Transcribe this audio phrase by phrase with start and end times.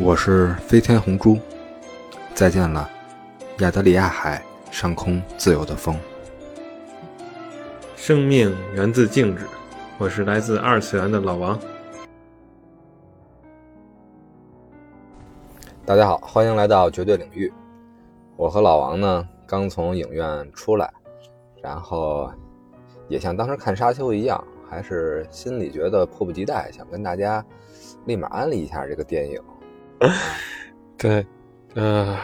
[0.00, 1.38] 我是飞天红珠，
[2.34, 2.88] 再见了，
[3.58, 5.94] 亚得里亚海上空自由的风。
[7.94, 9.46] 生命源自静止，
[9.98, 11.58] 我是来自二次元的老王。
[15.84, 17.52] 大家好，欢迎来到绝对领域。
[18.36, 20.90] 我和老王呢，刚从影院出来，
[21.62, 22.32] 然后
[23.08, 27.44] 也像当时看沙丘一样，还是心里觉得迫不及待，想跟大家
[28.06, 29.38] 立马安利一下这个电影。
[30.98, 31.26] 对，
[31.74, 32.18] 呃，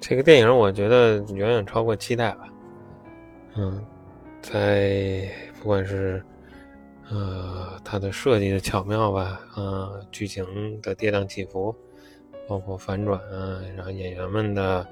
[0.00, 2.48] 这个电影我觉得远远超过期待吧。
[3.56, 3.84] 嗯，
[4.40, 5.28] 在
[5.60, 6.22] 不管是
[7.10, 11.74] 呃它的设计的巧妙吧，呃，剧情的跌宕起伏，
[12.46, 14.86] 包括反转啊，然后演员们的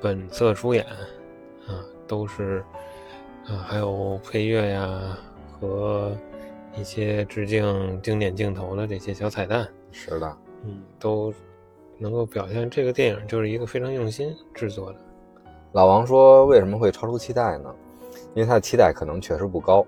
[0.00, 0.84] 本色出演
[1.66, 2.64] 啊，都是
[3.46, 5.18] 啊，还有配乐呀
[5.52, 6.16] 和
[6.76, 11.32] 一些致敬经典镜头的这些小彩蛋，是的，嗯，都。
[11.98, 14.98] 能够表现这个电影就是一个非常用心制作的。
[15.72, 17.74] 老王说：“为什么会超出期待呢？
[18.34, 19.84] 因为他的期待可能确实不高。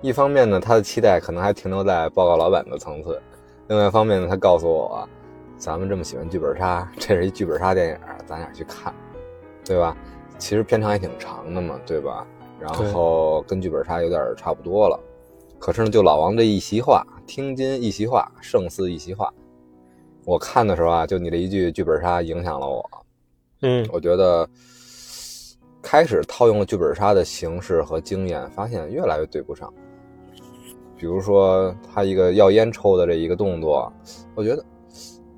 [0.00, 3.12] 一方面呢，他的期待可能还停留在报告老板的层次；
[3.68, 5.08] 另外一方面呢，他告诉我，
[5.56, 8.94] 咱们这么喜欢剧本杀，这是一剧本杀电影，咱俩去看，
[9.64, 9.96] 对吧？
[10.38, 12.26] 其实片长也挺长的嘛，对吧？
[12.60, 15.00] 然后跟剧本杀有点差不多了。
[15.58, 19.32] 可是呢，就老王这一席话，听君一席话，胜似一席话。”
[20.26, 22.84] 我看的时候啊，就你这一句剧本杀影响了我。
[23.62, 24.46] 嗯，我觉得
[25.80, 29.72] 开始套用了剧本杀的形式和经验，发现越来越对不上。
[30.96, 33.90] 比如说他一个要烟抽的这一个动作，
[34.34, 34.64] 我觉得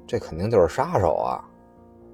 [0.07, 1.45] 这肯定就是杀手啊，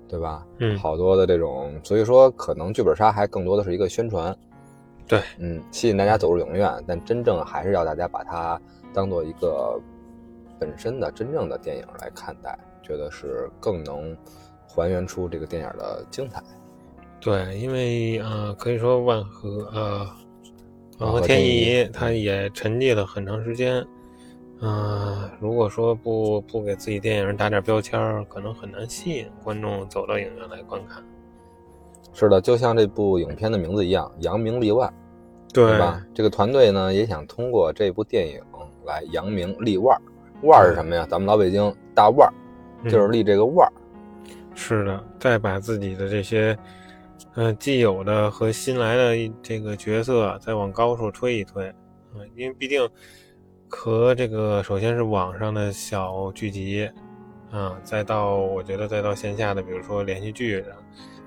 [0.08, 0.44] 对吧？
[0.58, 4.36] 嗯，好多的这种，所以说可能剧本杀还更多的是一个宣传。
[5.06, 8.60] 对，嗯，吸引大家走入影院，但真正还是要大家把它
[8.92, 9.80] 当做一个。
[10.58, 14.16] 本身的真正的电影来看待，觉得是更能
[14.66, 16.42] 还原出这个电影的精彩。
[17.20, 20.06] 对，因为呃，可以说万和呃，
[20.98, 23.84] 万和天宜，他也沉寂了很长时间。
[24.60, 31.02] 嗯，如果说不不给自己电影打点标签，可能很难吸引观众走到影院来观看。
[32.12, 34.92] 是的，就像这部影片的名字一样，扬名立万，
[35.52, 36.00] 对吧？
[36.14, 38.40] 这个团队呢，也想通过这部电影
[38.86, 40.00] 来扬名立万。
[40.44, 41.06] 腕儿是什么呀？
[41.08, 43.72] 咱们老北京大腕儿，就是立这个腕儿。
[44.54, 46.56] 是的，再把自己的这些，
[47.34, 51.66] 嗯，既有的和新来的这个角色再往高处推一推，
[52.14, 52.88] 嗯，因为毕竟
[53.68, 56.88] 和这个首先是网上的小剧集，
[57.50, 60.76] 啊，再到我觉得再到线下的，比如说连续剧的，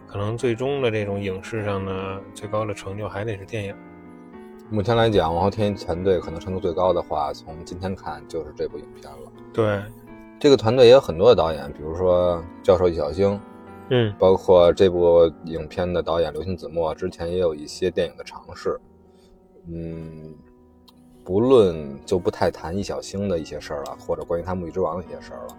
[0.08, 3.76] 可能最终的这种影视上的最高的成就还得是电影。
[4.70, 9.32] 目前来讲，王后天一团队可能程度最高的话，从今天看就是这部影片了。
[9.54, 9.82] 对，
[10.38, 13.40] 这个团队也有很多的导演，比如说教授易小星，
[13.92, 18.78] 嗯，包括这部影片的导演刘星子墨，之前也有一些电影的尝试。
[19.70, 20.36] 嗯，
[21.24, 25.58] 不论就不太谈易小星的一些事儿了，或者关于他《沐浴之王》的一些事儿了，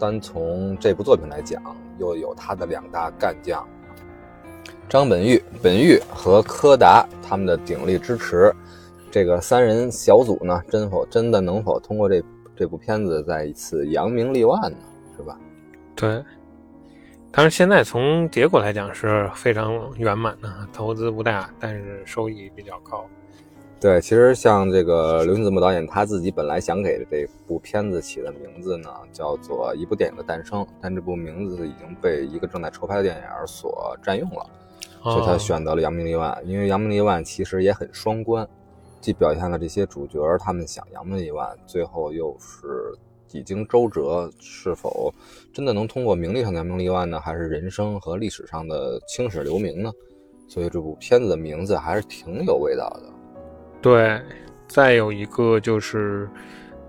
[0.00, 1.62] 单从这部作品来讲，
[1.96, 3.64] 又有他的两大干将。
[4.88, 8.54] 张本煜、本煜和柯达他们的鼎力支持，
[9.10, 12.22] 这个三人小组呢，真否真的能否通过这
[12.56, 14.78] 这部片子再一次扬名立万呢？
[15.16, 15.38] 是吧？
[15.94, 16.24] 对。
[17.30, 23.04] 当然，现在从结果来讲是非常圆满的，投资不大，但是收益比较高。
[23.78, 34.46] 对，其实像这个刘星子墨导演他自己本来想给这部片子起的名字呢，叫做《一部电影的诞生》，但这部名字已经被一个正在筹拍的电影所占用了。
[35.10, 38.48] 所以他选择了扬名立万，因为扬名立万其实也很双关，
[39.00, 42.92] 既表现了这些主角他们想扬名立万，最后又是
[43.26, 45.12] 几经周折，是否
[45.52, 47.20] 真的能通过名利上扬名立万呢？
[47.20, 49.92] 还是人生和历史上的青史留名呢？
[50.48, 53.02] 所以这部片子的名字还是挺有味道的。
[53.82, 54.20] 对，
[54.66, 56.28] 再有一个就是，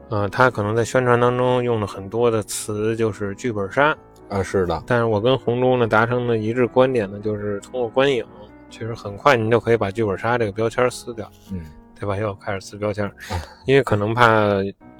[0.09, 3.95] 呃，他可能在宣传当中用了很多的词，就是剧本杀。
[4.30, 8.24] 啊，是的，但是我跟红中呢达成的一致观点呢，就是通过观影，
[8.70, 11.62] 其实很快您就可以把剧本杀这个标签撕掉，嗯，
[12.00, 12.16] 对吧？
[12.16, 13.12] 又开始撕标签，
[13.66, 14.28] 因为可能怕，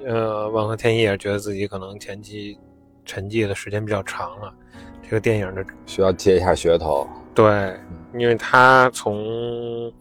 [0.06, 2.58] 呃，万和天一也觉得自己可能前期
[3.06, 4.52] 沉寂的时间比较长了，
[5.04, 7.78] 这个电影的需要接一下噱头，对，
[8.16, 9.94] 因为他从，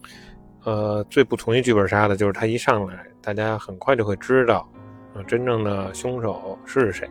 [0.63, 4.67] 呃，最不同意剧本杀的就是他一上来，大家很快就会知道，
[5.13, 7.07] 呃，真正的凶手是谁。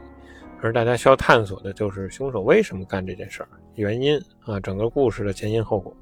[0.60, 5.93] 而大家需要探索的就是凶手为什么干这件事儿，原因啊，整个故事的前因后果，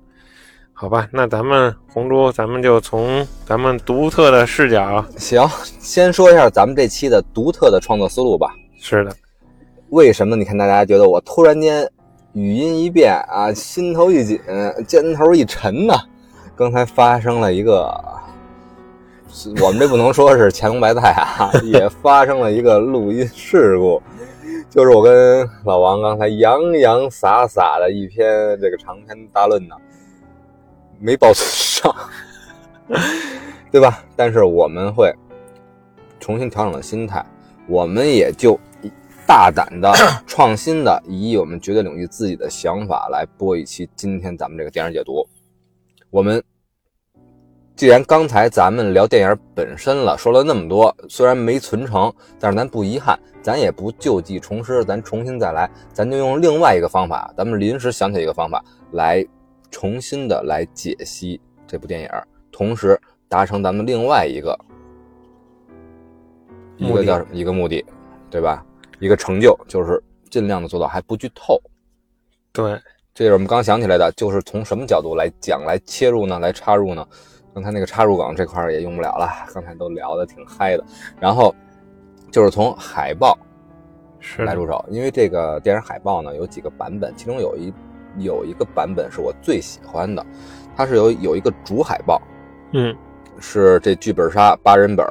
[0.73, 1.08] 好吧？
[1.12, 5.47] 那咱们红珠，咱们就从咱们独特的视角，行，
[5.79, 8.55] 先说一下咱们这期的独特的创作思路吧。
[8.79, 9.14] 是的，
[9.91, 10.37] 为什么？
[10.37, 11.88] 你看大家觉得我突然间
[12.32, 14.41] 语音一变啊，心头一紧，
[14.87, 15.94] 肩头一沉呢？
[16.55, 17.93] 刚才发生了一个，
[19.62, 24.02] 我们这不能说是乾隆白菜啊， 也发生了一个录音事故，
[24.69, 29.77] 就是我跟老王刚才洋洋洒洒的一篇这个长篇大论呢，
[30.99, 31.95] 没保存上，
[33.73, 34.05] 对吧？
[34.15, 35.13] 但是我们会
[36.21, 37.25] 重新调整了心态，
[37.67, 38.59] 我们也就。
[39.29, 39.93] 大胆的、
[40.25, 45.27] 创新的，以我们绝对领域自己的想法来播一期今天咱们这个电影解读。
[46.11, 46.41] 我们
[47.76, 59.23] 既然刚才咱们聊电影本身了，说了那么多，虽然没存成，但是咱不遗憾，咱也不旧计重施，咱重新再来，咱就用另外一个方法，咱们临时想起一个方法来
[59.70, 62.08] 重新的来解析这部电影，
[62.50, 64.58] 同时达成咱们另外一个
[66.78, 67.84] 一个叫什么一个目的，
[68.31, 68.64] 对吧？
[69.00, 71.61] 一个成就就是尽量的做到还不剧透，
[72.55, 72.81] 对，
[73.12, 76.38] 这是我们刚想起来的，就是从什么角度来讲来切入呢？
[76.38, 77.06] 来插入呢？
[77.56, 80.85] 刚才那个插入梗这块也用不了了，刚才都聊的挺嗨的。
[81.19, 81.55] 然后
[82.31, 83.35] 就是从海报
[84.41, 87.73] 来入手，因为这个电影海报呢有几个版本，其中有一
[88.19, 90.23] 有一个版本是我最喜欢的，
[90.76, 92.20] 它是有有一个主海报，
[92.75, 92.94] 嗯，
[93.41, 95.06] 是这剧本杀八人本，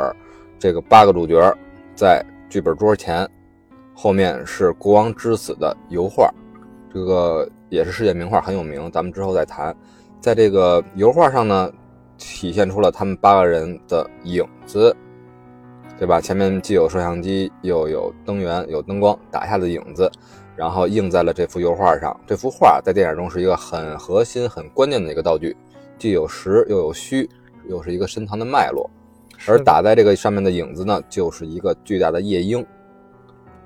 [0.60, 1.52] 这个八个主角
[1.96, 3.28] 在剧本桌前。
[3.96, 6.30] 后面是国王之死的油画，
[6.94, 8.92] 这个也是世界名画，很有名。
[8.92, 9.76] 咱们之后再谈。
[10.20, 11.72] 在这个油画上呢，
[12.18, 14.96] 体现出了他们八个人的影子，
[15.98, 16.20] 对吧？
[16.20, 20.12] 前面既有摄像机，又有灯源，有灯光打下的影子，
[20.56, 22.16] 然后映在了这幅油画上。
[22.26, 25.56] 这幅画在电影中是一个很核心、很关键的一个道具，
[25.98, 27.30] 既有实又有虚，
[27.68, 28.90] 又是一个深藏的脉络。
[29.48, 32.66] 而打在这个上面的影子呢，就是一个巨大的夜莺。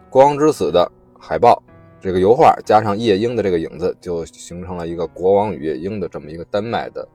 [0.09, 1.61] 国王之死的海报，
[2.01, 7.07] 这个油画加上夜莺的这个影子，就形成了一个国王与夜莺的这么一个丹麦的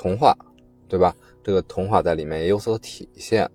[0.00, 0.34] 童话，
[0.88, 1.14] 对吧？
[1.44, 3.46] 这个童话在里面也有所体现。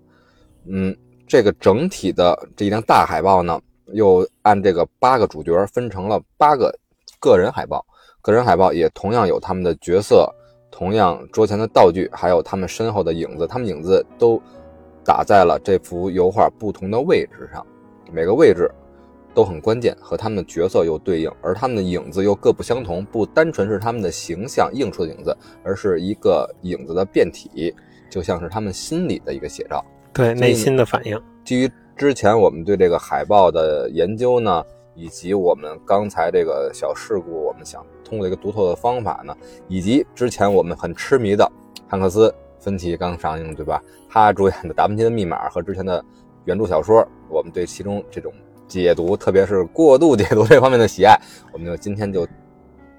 [0.64, 0.96] 嗯，
[1.26, 3.60] 这个整体的这一张大海报呢，
[3.94, 6.72] 又按这个八个主角分成了八个
[7.18, 7.84] 个人海报，
[8.22, 10.32] 个人海报也同样有他们的角色，
[10.70, 14.40] 同样桌前的道具，还有他们身后的影子，他们影子都
[15.04, 17.66] 打在了这幅油画不同的位置上。
[18.12, 18.70] 每个位置
[19.36, 27.74] 都很关键，和他们的角色又对应，而他们的影子又各不相同，不单纯是他们的形象映出的影子，而是一个影子的变体，
[28.08, 29.84] 就像是他们心里的一个写照，
[30.14, 31.20] 对内心的反应。
[31.44, 39.36] 基于之前我们对这个海报的研究呢，以及我们刚才这个小事故，我们想通过一个独特的方法呢，
[39.68, 41.46] 以及之前我们很痴迷的
[41.86, 43.82] 汉克斯芬奇刚上映，对吧？
[44.08, 46.02] 他主演的《达芬奇的密码》和之前的。
[46.46, 48.32] 原著小说，我们对其中这种
[48.68, 51.18] 解读，特别是过度解读这方面的喜爱，
[51.52, 52.26] 我们就今天就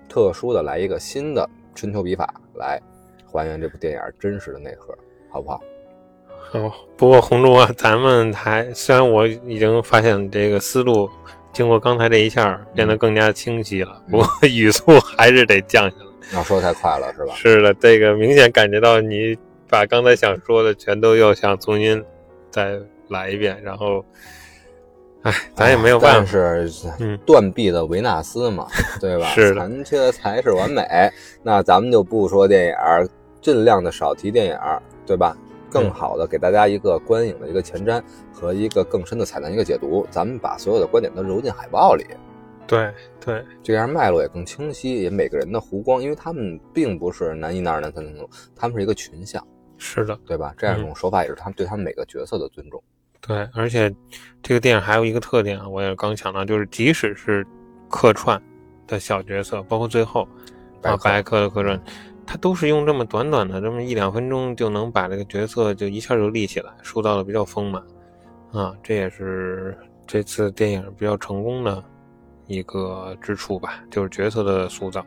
[0.08, 2.82] 特殊的来一个新的春秋笔法，来
[3.26, 4.98] 还原这部电影真实的内核，
[5.30, 5.62] 好不好？
[6.52, 6.74] 好。
[6.96, 11.10] 不过红珠啊，咱们还虽然我已经发现这个思路，
[11.52, 16.38] 经过刚才这一下变得更加清晰了，不过 语速还是得降下来。
[16.38, 17.34] 要说太快了是吧？
[17.36, 19.38] 是的，这个明显感觉到你
[19.70, 22.04] 把刚才想说的全都又想重新
[22.50, 22.80] 再。
[23.10, 24.04] 来一遍，然后，
[25.24, 28.68] 哎，咱也没有办法，是断臂的维纳斯嘛，
[29.00, 29.28] 对吧？
[29.36, 30.84] 是残缺才是完美。
[31.44, 33.10] 那咱们就不说电影，
[33.42, 34.60] 尽量的少提电影，
[35.06, 35.36] 对吧？
[35.70, 38.02] 更好的给大家一个观影的一个前瞻
[38.32, 40.08] 和一个更深的彩蛋一个解读。
[40.10, 42.06] 咱们把所有的观点都揉进海报里，
[42.66, 42.90] 对
[43.20, 45.02] 对，这样脉络也更清晰。
[45.04, 49.46] 也每个人的弧光，因为他们并不是男一、男二、男三、男四，他们是一个群像，
[49.78, 50.54] 是的，对吧？
[50.58, 52.82] 这样一种手法也是他们对他们每个角色的尊重。
[53.20, 53.94] 对，而且
[54.42, 57.46] 这个电影还有一个特点啊，我也刚想到，就是即使是
[57.90, 58.42] 客串
[58.86, 60.26] 的小角色，包括最后
[60.82, 61.82] 啊白客的客串，
[62.26, 67.84] 他都是用这么短短的这么一两分钟就能把这个角色就一下就立起来，塑造的比较丰满
[68.54, 71.84] 啊，这也是这次电影比较成功的
[72.46, 75.06] 一个之处吧，就是角色的塑造。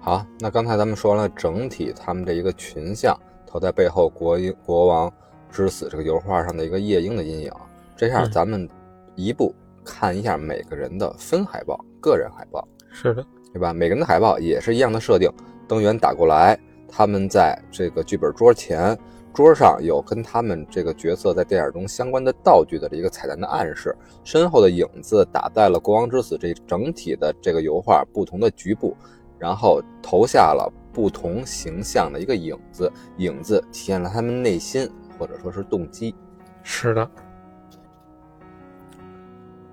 [0.00, 3.14] 好，那刚才咱们说完了整体他们这一个群像，
[3.46, 5.12] 投在背后国英国王。
[5.54, 7.52] 之死这个油画上的一个夜莺的阴影，
[7.96, 8.68] 这下咱们
[9.14, 13.72] 一步看一下每个人的分海报、个人海报，是的，对吧？
[13.72, 15.30] 每个人的海报也是一样的设定，
[15.68, 16.58] 灯源打过来，
[16.88, 18.98] 他们在这个剧本桌前，
[19.32, 28.96] 桌上有跟他们这个角色在电影中相关的道具的这一个彩蛋的暗示，身后的影子打在了国王之死这整体的这个油画不同的局部，
[29.38, 34.90] 然后投下了不同形象的一个影子，影子体现了他们内心。
[35.18, 36.14] 或者说是动机，
[36.62, 37.08] 是的。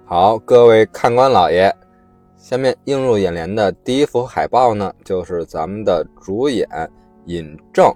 [0.05, 1.74] 好，各位看官老爷，
[2.36, 6.67] 下面映入眼帘的第一幅海报呢，就是咱们的主演
[7.25, 7.89] 尹正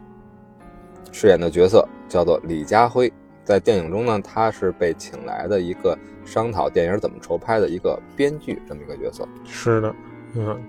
[1.11, 3.11] 饰演的角色，叫做李家辉。
[3.43, 9.27] 在电影中呢，他是被请来的一个商讨电影怎么筹拍的一个编剧，这么一个角色。
[9.43, 9.95] 是的，
[10.35, 10.59] 嗯，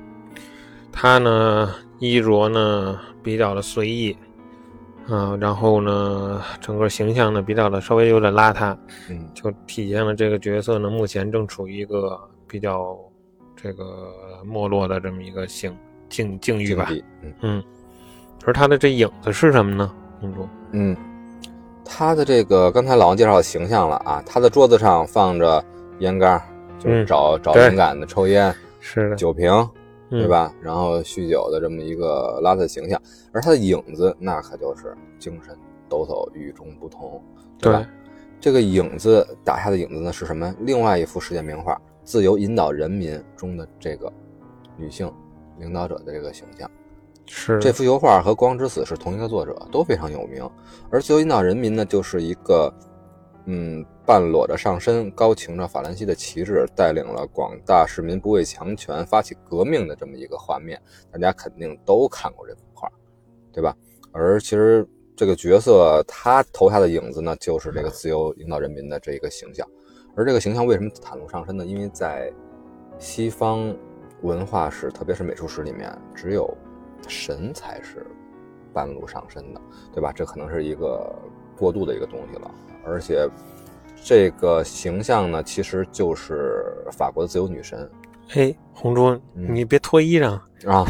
[0.92, 4.16] 他呢衣着呢比较的随意。
[5.08, 8.76] 啊，然后呢，整个形象呢比较的稍微有点邋遢，
[9.08, 12.98] 嗯，就体现了这个角色呢目前正处于一个比较
[13.54, 14.12] 这个
[14.44, 15.76] 没落的这么一个境
[16.08, 16.88] 境境遇吧，
[17.22, 17.64] 嗯嗯，
[18.44, 19.92] 而他的这影子是什么呢？
[20.20, 20.96] 公主，嗯，
[21.84, 25.64] 他的这个刚才老王介绍的形象了啊，他的桌子上放着
[26.00, 26.40] 烟杆，
[26.80, 29.52] 就是找找灵感的抽烟，是的，酒瓶。
[30.10, 30.54] 对吧？
[30.60, 33.00] 然后酗酒的这么一个邋遢形象，
[33.32, 35.56] 而他的影子那可就是精神
[35.88, 37.22] 抖擞、与众不同，
[37.58, 37.88] 对吧？
[38.40, 40.54] 这个影子打下的影子呢是什么？
[40.60, 44.12] 另外一幅世界名画《自由引导人民》中的这个
[44.76, 45.10] 女性
[45.58, 46.70] 领导者的这个形象，
[47.26, 50.48] 是这幅油画和《光之死》是同一个作者，都非常有名。
[50.90, 52.72] 而《自由引导人民》呢，就是一个。
[53.46, 60.80] 嗯，半裸着上身，高擎着法兰西的旗帜，带领了广大市民不畏强权，发起革命的这么一个画面，
[61.12, 62.90] 大家肯定都看过这幅画，
[63.52, 63.74] 对吧？
[64.10, 64.84] 而其实
[65.14, 69.66] 这个角色他投下的影子呢，就是这个自由引导人民的这一个形象。
[70.16, 71.64] 而这个形象为什么袒露上身呢？
[71.64, 72.32] 因为在
[72.98, 73.72] 西方
[74.22, 76.52] 文化史，特别是美术史里面，只有
[77.06, 78.04] 神才是
[78.72, 79.60] 半露上身的，
[79.92, 80.10] 对吧？
[80.12, 81.14] 这可能是一个
[81.56, 82.50] 过渡的一个东西了。
[82.86, 83.28] 而且，
[84.02, 87.90] 这个形象呢，其实就是法国的自由女神。
[88.34, 90.32] 哎，红珠，你别脱衣裳
[90.66, 90.84] 啊！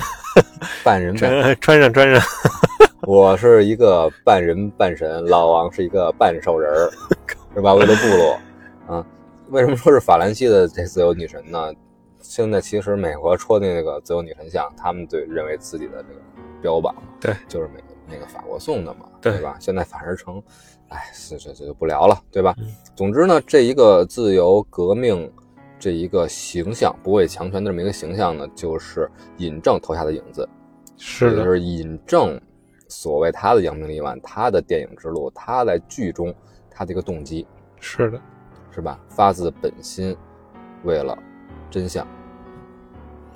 [0.84, 2.22] 半人半穿上穿上。
[3.06, 6.90] 我是一个半人半神，老王是一个半兽人儿，
[7.54, 7.74] 是吧？
[7.74, 9.06] 为了部落啊。
[9.50, 11.72] 为什么说是法兰西的这自由女神呢？
[12.20, 16.20] 现在其实美国戳的那个自由女神像，他们对认为自己的这个
[16.60, 19.56] 标榜，对，就是美那个法国送的嘛，对吧？
[19.60, 20.42] 现在反而成。
[20.88, 22.54] 哎，这这这就不聊了，对吧？
[22.94, 25.28] 总之呢，这一个自由革命，
[25.80, 30.48] 这一个形象，不畏强权的这么一个形象呢，就是尹正投下的影子。
[30.96, 32.40] 是的，就是尹正
[32.86, 36.32] 所谓他的扬名立万，他的电影之路，他在剧中
[36.70, 37.44] 他的一个动机。
[37.80, 38.20] 是的，
[38.70, 38.98] 是吧？
[39.08, 40.16] 发自本心，
[40.84, 41.18] 为了
[41.68, 42.06] 真相。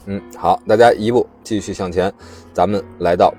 [0.06, 2.14] 嗯，好，大家一步继续向前，
[2.52, 3.34] 咱们来到。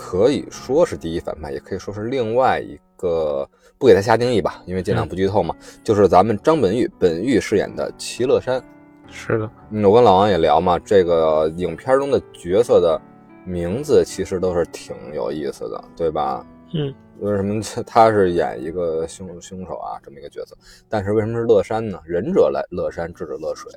[0.00, 3.44] 可以说是第一反派，也可以说是另外一个，
[3.76, 5.52] 不给他下定义吧，因为尽量不剧透嘛。
[5.82, 8.62] 就是咱们张本煜，本煜饰演的齐乐山。
[9.10, 13.00] 是的，嗯，我跟老王也聊嘛，这个影片中的角色的
[13.44, 16.46] 名字其实都是挺有意思的，对吧？
[16.74, 20.56] 嗯，为什么他是演一个凶凶手啊这么一个角色？
[20.88, 21.98] 但是为什么是乐山呢？
[22.04, 23.68] 仁者来乐山，智者乐水，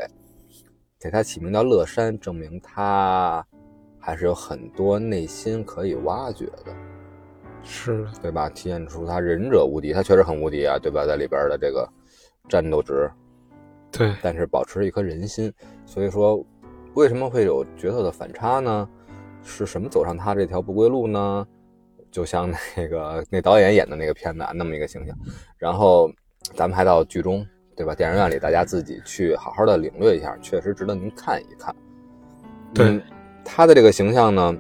[0.99, 3.43] 给他起名叫乐山，证明他。
[4.01, 6.75] 还是有很多内心可以挖掘的，
[7.63, 8.50] 是对吧？
[8.50, 11.05] 体现出他忍者无敌，他确实很无敌啊，对吧？
[11.05, 11.88] 在里边的这个
[12.50, 13.10] 战斗值，
[13.91, 15.53] 对，但是保持一颗人心。
[15.86, 16.43] 所以说，
[16.96, 18.89] 为什么会有角色的反差呢？
[19.43, 21.48] 是什么走上他这条不归路呢？
[22.10, 25.15] 就像那个那导演演的那个片子那么一个形象。
[25.58, 26.12] 然后
[26.55, 27.93] 咱们还到剧中，对吧？
[27.93, 31.75] 电影院里大家自己去好好的领略一下，确实值得您看一看。
[32.74, 33.00] 对。
[33.43, 34.55] 他的这个形象呢，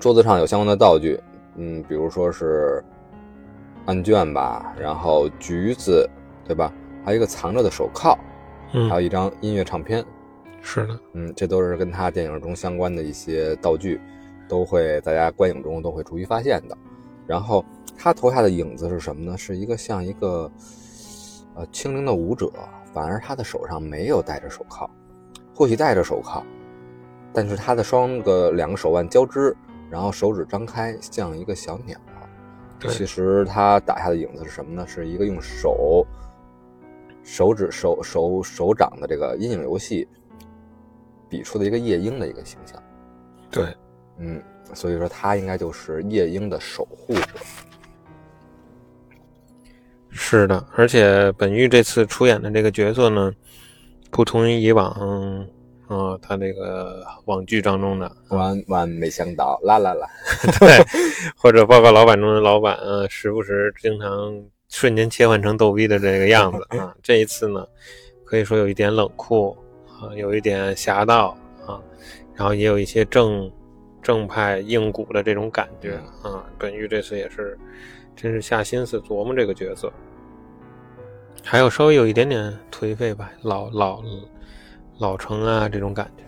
[0.00, 1.20] 桌子上有相关的道具，
[1.56, 2.82] 嗯，比如说是
[3.86, 6.08] 案卷吧，然后橘子，
[6.44, 6.72] 对吧？
[7.04, 8.16] 还有一个藏着的手铐，
[8.72, 10.04] 嗯，还有一张音乐唱片，
[10.60, 14.00] 是的，嗯，这都是跟他电影中相关的一些道具，
[14.48, 16.78] 都会大家观影中都会逐一发现的。
[17.26, 17.64] 然后
[17.98, 19.36] 他投下的影子是什么呢？
[19.36, 20.50] 是一个像一个
[21.54, 22.52] 呃轻灵的舞者，
[22.92, 24.88] 反而他的手上没有戴着手铐，
[25.54, 26.44] 或许戴着手铐。
[27.32, 29.56] 但是他的双个两个手腕交织，
[29.90, 31.96] 然后手指张开，像一个小鸟。
[32.88, 34.84] 其实他打下的影子是什么呢？
[34.86, 36.04] 是一个用手、
[37.22, 40.08] 手指、手手手掌的这个阴影游戏
[41.28, 42.82] 比出的一个夜莺的一个形象。
[43.50, 43.74] 对，
[44.18, 44.42] 嗯，
[44.74, 47.38] 所以说他应该就是夜莺的守护者。
[50.10, 53.32] 是的，而且本玉这次出演的这个角色呢，
[54.10, 55.46] 不同于以往。
[55.92, 60.08] 啊，他那个网剧当中的万万没想到，啦啦啦，
[60.58, 60.78] 对，
[61.36, 64.08] 或者报告老板中的老板啊，时不时经常
[64.68, 66.94] 瞬间切换成逗逼的这个样子 啊。
[67.02, 67.66] 这一次呢，
[68.24, 69.56] 可以说有一点冷酷
[69.88, 71.78] 啊，有一点侠盗啊，
[72.34, 73.50] 然后也有一些正
[74.02, 76.44] 正派硬骨的这种感觉啊。
[76.58, 77.58] 本玉这次也是
[78.16, 79.92] 真是下心思琢磨这个角色。
[81.44, 84.00] 还有稍微有一点点颓废吧，老老
[85.02, 86.22] 老成啊这种感觉。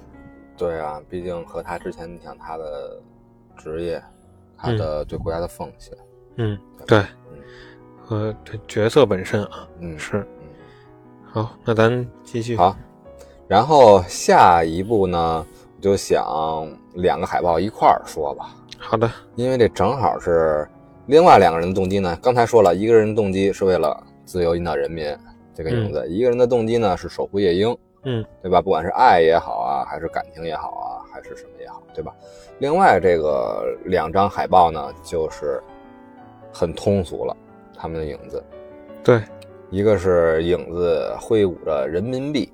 [0.58, 3.00] 对啊，毕竟和他之前，你想他的
[3.56, 4.02] 职业，
[4.58, 5.96] 他的对国家的奉献，
[6.38, 7.04] 嗯，对，
[8.02, 12.56] 和这角色本身啊，嗯，是，嗯，好，那咱继续。
[12.56, 12.76] 好，
[13.46, 18.56] 然后下一步呢，我就想两个海报一块儿说吧。
[18.76, 20.68] 好的，因为这正好是
[21.06, 22.18] 另外两个人的动机呢。
[22.20, 25.16] 刚才说了一个人的动机是为了自由引导人民，
[25.54, 27.76] 这个影子；一个人的动机呢是守护夜莺。
[28.04, 28.60] 嗯，对吧？
[28.60, 32.14] 不管是爱也好啊，还是感情也好啊，还是什么也好，对吧？
[32.58, 35.62] 另外这个两张海报呢，就是
[36.52, 37.36] 很通俗了，
[37.76, 38.44] 他们的影子，
[39.02, 39.22] 对，
[39.70, 42.52] 一个是影子挥舞着人民币，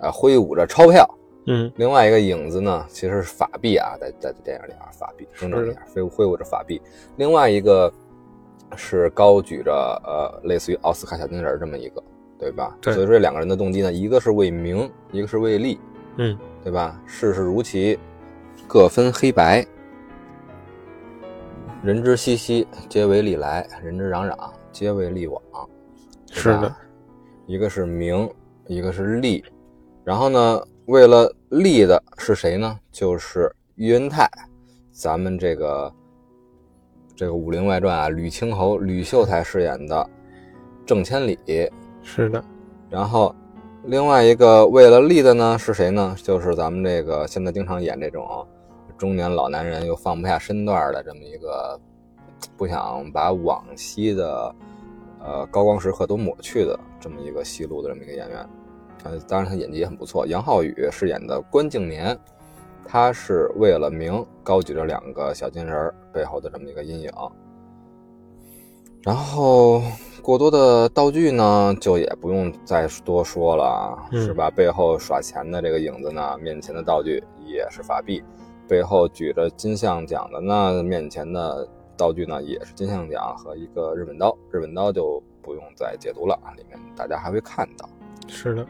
[0.00, 1.08] 啊，挥舞着钞票，
[1.46, 6.80] 嗯，另外一个影子呢，其实是法币啊，在在电影里啊，法币，正正点，挥挥舞着法币，
[7.16, 7.92] 另外一个
[8.74, 9.72] 是高举着
[10.04, 12.02] 呃，类似于奥斯卡小金人这么一个。
[12.42, 12.76] 对吧？
[12.80, 15.78] 对，所以说这两个人的动机呢，一个是为名，一个是为利，
[16.16, 17.00] 嗯，对吧？
[17.06, 17.96] 世事如棋，
[18.66, 19.64] 各分黑白。
[21.84, 25.40] 人之熙熙，皆为利来；人之攘攘，皆为利往。
[26.32, 26.74] 是的，
[27.46, 28.28] 一个是名，
[28.66, 29.44] 一个是利。
[30.02, 32.76] 然后呢，为了利的是谁呢？
[32.90, 34.28] 就是喻恩泰，
[34.90, 35.94] 咱们这个
[37.14, 40.10] 这个《武林外传》啊，吕青侯吕秀才饰演的
[40.84, 41.38] 郑千里。
[42.02, 42.44] 是的，
[42.90, 43.34] 然后
[43.84, 46.14] 另外一个为了利的呢是谁呢？
[46.22, 48.46] 就是咱们这个现在经常演这种
[48.98, 51.80] 中年老男人又放不下身段的这么一个
[52.56, 54.54] 不想把往昔的
[55.20, 58.48] 呃高光时刻都抹去的这么一个戏路的这么一个演员。
[59.04, 60.24] 呃，当然他演技也很不错。
[60.26, 62.16] 杨浩宇饰演的关敬年，
[62.86, 67.10] 他是为了名高举着两个小金人背后的这么一个阴影。
[69.02, 69.82] 然后
[70.22, 74.48] 过多的道具呢，就也不用再多说了，是吧？
[74.50, 78.22] 背后耍钱的这个影子呢，面前的道具也是法币；
[78.68, 84.36] 背后举着金像奖的呢，面前的道具呢也是金像奖和一个日本刀。
[84.50, 87.88] 日本刀就不用再解读了，里面大家还会看到。
[88.28, 88.66] 是的，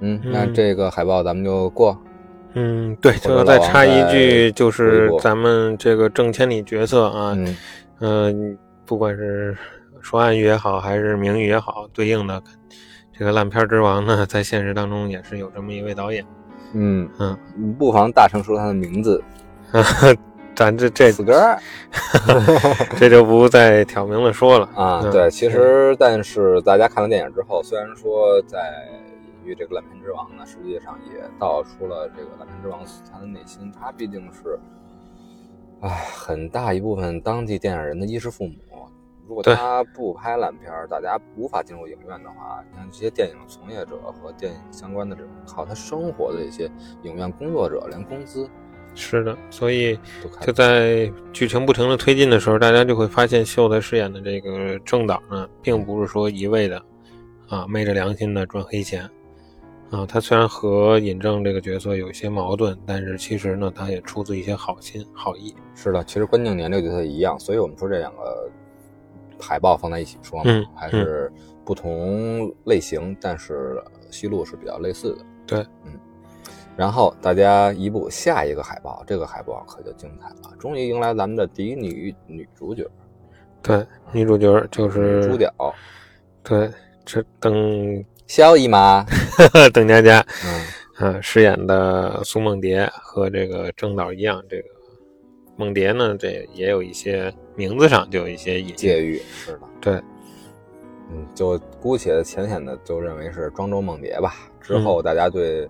[0.00, 1.96] 嗯，那这个海报咱们就过。
[2.54, 7.38] 嗯，对，最后再插一句，就是咱们这个郑千里角色啊，
[8.00, 8.58] 嗯。
[8.86, 9.56] 不管是
[10.02, 12.42] 说暗语也好，还是明语也好，对应的
[13.12, 16.24] 这个烂片之王呢，在现实当中也是有这么一位导演。
[16.72, 17.36] 嗯嗯，
[17.78, 19.22] 不妨大声说他的名字。
[20.52, 21.56] 咱这这死哥，
[22.98, 25.00] 这就不再挑明了说了啊。
[25.10, 28.58] 对，其实但是大家看了电影之后，虽然说在
[29.22, 34.58] 隐喻这个烂片之王呢，实际上也道出了这个烂片之王他的内心，他毕竟是。
[35.80, 38.54] 唉，很大一部分当地电影人的衣食父母，
[39.30, 46.68] 如果他不拍烂片儿大家无法进入影院的话，你看这些电影从业者和电影相关的这种靠他生活的一些
[47.04, 48.50] 影院工作者，连工资
[48.96, 49.96] 是的，所以
[50.40, 56.82] 就在剧情不停的推进的时候，大家就会发现秀才饰演的这个政党呢，并不是说一味的
[57.48, 59.08] 啊昧着良心的赚黑钱。
[59.90, 65.54] 啊，他虽然和尹正这个角色有一些矛盾，但是其实呢，他也出自一些好心好意。
[65.76, 68.50] 是的，其实关敬年这个角色一样，所以我们说这两个
[69.40, 71.32] 海报放在一起说嘛，还是
[71.64, 75.24] 不同类型，但是戏路是比较类似的。
[75.46, 75.98] 对，嗯。
[76.76, 82.86] 然后大家移步下一个海报，这个海报可就精彩了，终于迎来咱们的第一女女主角。
[83.62, 85.52] 对，女主角就是朱屌。
[86.42, 86.70] 对，
[87.04, 88.04] 这邓。
[88.26, 89.04] 萧姨妈，
[89.74, 90.24] 邓家佳，
[91.00, 94.68] 嗯，啊，饰演的苏梦蝶和这个郑导一样，这个
[95.60, 99.94] 梦蝶呢，这也有一些名字上就有一些借喻，是的，对，
[101.10, 104.32] 嗯，就姑且浅显的就认为是庄周梦蝶吧。
[104.58, 105.68] 之后大家对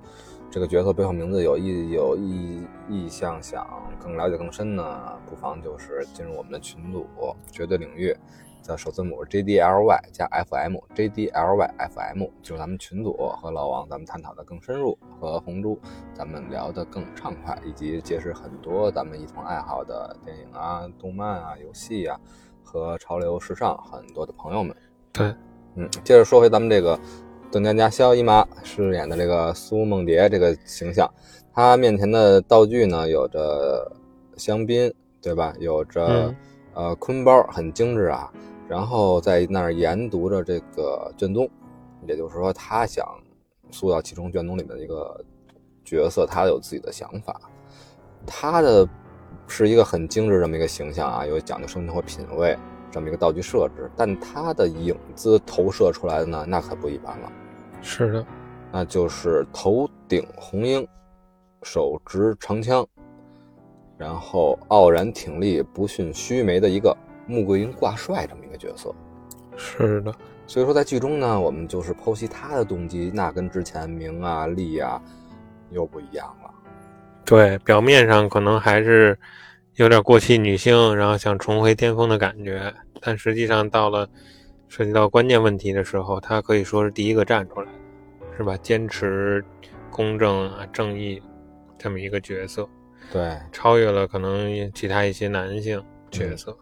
[0.49, 3.67] 这个角色背后名字有意有意意向想
[3.99, 7.05] 更了解更深呢，不妨就是进入我们的群组，
[7.51, 8.17] 绝对领域。
[8.65, 15.79] 的首字母 J D L Y 加 F M，J D L Y F M 就是咱们群组和老王咱们探讨的更深入，和红珠
[16.15, 22.19] 咱们聊得更畅快，以及结识很多咱们一同爱好的电影啊、动漫啊、游戏啊
[22.63, 24.75] 和潮流时尚很多的朋友们。
[25.13, 25.35] 对，
[25.75, 26.99] 嗯，接着说回咱们这个
[27.51, 31.11] 邓家佳肖姨妈饰演的这个苏梦蝶这个形象，
[31.53, 33.91] 她面前的道具呢有着
[34.37, 35.53] 香槟，对吧？
[35.59, 36.33] 有着
[36.75, 38.33] 呃坤包，很精致啊。
[38.71, 41.51] 然后在那儿研读着这个卷宗，
[42.07, 43.05] 也就是说，他想
[43.73, 45.21] 塑造其中卷宗里面的一个
[45.85, 47.41] 角色，他有自己的想法。
[48.25, 48.89] 他的
[49.49, 52.57] 是一个很精致这么一个形象啊，有讲究生活品味，
[52.93, 57.33] 这么一个道具设置，但他的影子投射出来的呢，那可不一般了。
[57.83, 58.27] 是的，
[58.71, 60.87] 那就是头顶红缨，
[61.65, 62.87] 手执长枪，
[63.99, 66.97] 然后傲然挺立、不逊须眉的一个
[67.31, 68.93] 穆桂英挂帅这么一个角色。
[69.57, 70.13] 是的，
[70.47, 75.01] 所以说在剧中呢，我们就是剖析他的动机，那跟之前明啊、丽啊
[75.71, 76.51] 又不一样了。
[77.25, 79.17] 对，表面上可能还是
[79.77, 84.09] 有点过气女性，然后想重回巅峰的感觉，但实际上到了
[84.69, 87.69] 涉及到关键问题的时候，他可以说是第一个站出来，
[88.37, 88.57] 是吧？
[88.57, 89.45] 坚持
[89.91, 91.23] 公正啊、正义
[91.79, 92.67] 这么一个角色，
[93.13, 96.57] 对，超越了可能其他一些男性角色。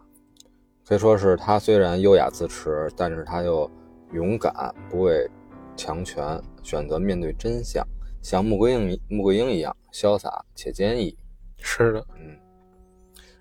[0.89, 3.69] 可以说是他虽然优雅自持，但是他又
[4.11, 4.51] 勇敢，
[4.89, 5.29] 不畏
[5.77, 7.85] 强权，选择面对真相，
[8.23, 11.15] 像穆桂英穆桂英一样潇洒且坚毅。
[11.59, 12.35] 是的，嗯。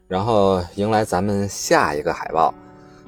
[0.07, 2.53] 然后迎来咱们下一个海报，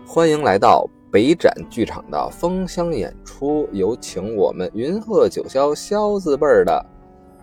[0.06, 6.82] 欢迎来到北展剧场的封箱演出，有请我们云鹤九霄霄字辈儿的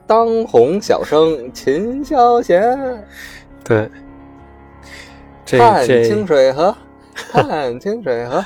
[0.08, 3.06] 当红小生秦霄贤。
[3.64, 3.88] 对，
[5.46, 6.76] 这看清水河，
[7.32, 8.44] 看清水河。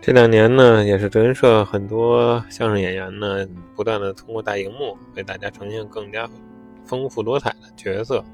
[0.00, 6.28] 这两年呢，也是德云社很多相声演员呢，不断的通过大荧幕为大家呈现更加
[6.84, 8.24] 丰富多彩的角色，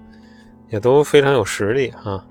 [0.70, 2.24] 也都非常有实力哈。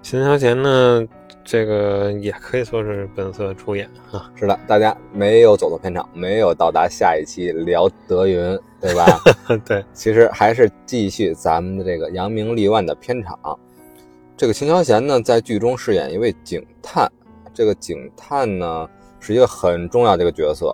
[0.00, 1.06] 秦霄贤呢，
[1.44, 4.30] 这个也可以说是本色出演啊。
[4.34, 9.04] 是的，大家没有走错片场，没有到达下一期聊德云，对吧？
[9.66, 13.38] 对，其实还是继续咱们的这个扬名立万的片场。
[14.38, 17.10] 这个秦霄贤呢，在剧中饰演一位警探。
[17.52, 20.72] 这个警探呢，是一个很重要的一个角色。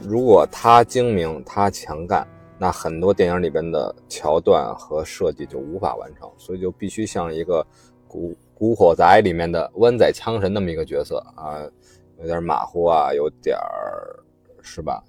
[0.00, 2.26] 如果他精明，他强干，
[2.58, 7.64] 那很多电影里边的桥段和设计就无法完成，所以就必须像一个
[8.08, 11.62] 古古惑仔里面的湾仔枪神那么一个角色啊，
[12.18, 14.18] 有点马虎啊，有点儿
[14.60, 15.00] 是吧？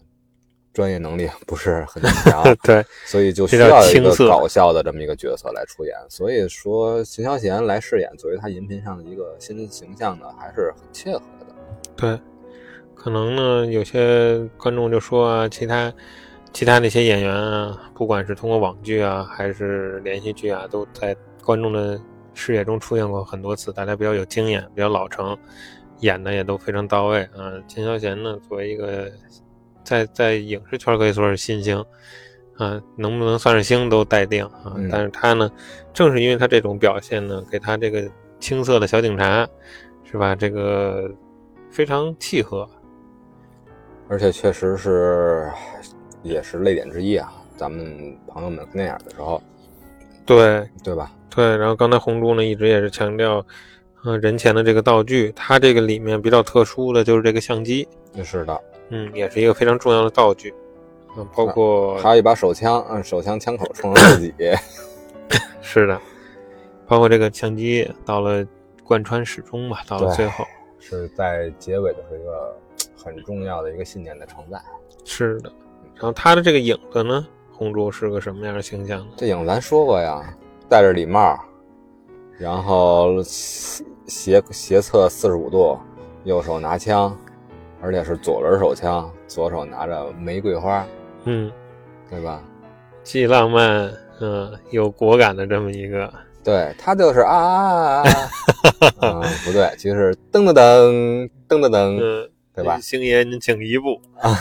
[0.73, 5.93] 专业能力不是很强， 对， 所以就需要一个搞笑的这么一个角色来出演。
[6.09, 11.55] 所以说，秦霄贤来饰演作为他荧屏上的一个新形象呢，还是很切合的。
[11.95, 12.19] 对，
[12.95, 15.93] 可能呢，有些观众就说啊，其他
[16.53, 21.99] 其他那些演员啊，不管是通过网剧啊，还是连续剧啊，都在观众的
[22.33, 25.37] 视野中出现过很多次，大家比较有经验，比较老成，
[25.99, 27.53] 演的也都非常到位啊。
[27.67, 29.11] 秦霄贤呢，作为一个
[29.91, 31.77] 在在影视圈可以说是新星
[32.55, 34.73] 啊，能不能算是星都待定啊。
[34.77, 35.51] 嗯但是他呢，
[35.93, 39.45] 正是因为他这种表现呢，给他这个青涩的小警察，
[40.09, 40.33] 是吧？
[40.33, 41.11] 这个
[41.69, 42.65] 非常契合。
[44.07, 45.51] 而且确实是，
[46.23, 47.33] 也是泪点之一啊。
[47.57, 49.43] 咱们朋友们看电影的时候，
[50.25, 51.11] 对对吧？
[51.29, 53.45] 对，然后刚才红珠呢一直也是强调，
[54.05, 57.87] 呃，人前的这个道具，它这个里面比较特殊的就是这个相机，
[58.23, 58.59] 是的，
[58.91, 60.53] 嗯，也是一个非常重要的道具，
[61.17, 64.33] 嗯，包括还有一把手枪，嗯，手枪枪口冲着自己，
[65.61, 65.99] 是的，
[66.85, 68.45] 包括这个相机到了
[68.83, 70.45] 贯穿始终吧，到了最后，
[70.77, 72.55] 是在结尾的是一个
[72.95, 74.61] 很重要的一个信念的承载。
[75.05, 75.51] 是的，
[75.95, 79.13] 然后他的这个影子呢，红珠是个什么样的形象呢？
[79.15, 80.21] 这影咱说过呀，
[80.67, 81.39] 戴着礼帽，
[82.37, 85.79] 然后斜斜侧四十五度，
[86.23, 87.17] 右手拿枪，
[87.81, 90.85] 而且是左轮手枪，左手拿着玫瑰花，
[91.25, 91.51] 嗯，
[92.09, 92.41] 对吧？
[93.03, 96.13] 既浪漫，嗯，有果敢的这么一个，
[96.43, 98.03] 对他就是啊啊
[98.99, 102.79] 啊 不对，其实是噔噔噔噔噔噔，嗯，对吧？
[102.79, 104.31] 星爷，您请一步 啊，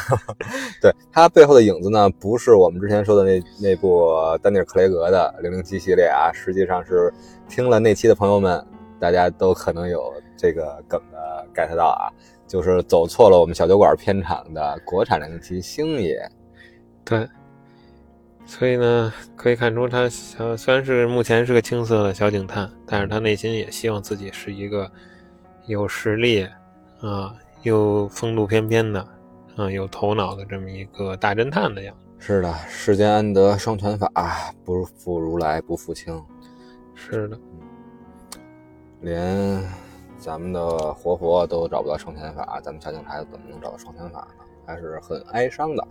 [0.83, 4.11] 对他背后的影子呢，不是我们之前说的那那部
[4.42, 7.11] 丹尼尔·克雷格的《零零七》系列啊，实际上是
[7.48, 8.62] 听了那期的朋友们，
[9.00, 12.12] 大家都可能有这个梗的 get 到啊，
[12.51, 16.21] 就是走错了我们小酒馆片场的国产零零七星爷。
[17.05, 17.25] 对，
[18.45, 24.91] 所以呢，可以看出他小虽然是目前是个青涩的小警探，但是他内心也希望自己是一个
[25.67, 26.45] 有实力
[27.01, 27.33] 啊，
[27.63, 29.01] 又风度翩翩的，
[29.55, 32.09] 啊，有头脑的这么一个大侦探的样子。
[32.19, 34.11] 是的，世间安得双全法，
[34.65, 36.21] 不负如来不负卿。
[36.97, 37.39] 是的，
[39.03, 39.63] 连
[40.20, 44.44] 咱们的活佛都找不到双全法，咱们小警察怎么能找到双全法呢？
[44.66, 45.83] 还是很哀伤的。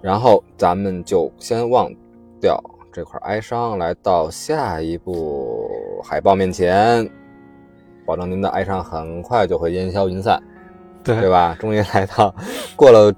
[0.00, 1.92] 然后咱们就先忘
[2.40, 5.68] 掉这块哀伤，来到下一部
[6.04, 7.08] 海报面前，
[8.06, 10.40] 保证您的哀伤很快就会烟消云散，
[11.02, 11.56] 对对吧？
[11.58, 12.34] 终于来到
[12.76, 13.12] 过了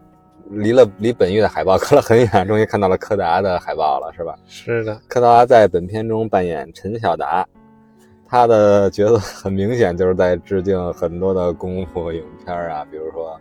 [0.50, 4.34] 离了离本月的海报隔了很远，终于看到了柯达的海报了，是吧？
[4.46, 7.46] 是的，柯达在本片中扮演陈晓达，
[8.34, 13.40] 他的角色很明显就是在致敬很多的功夫影片啊，比如说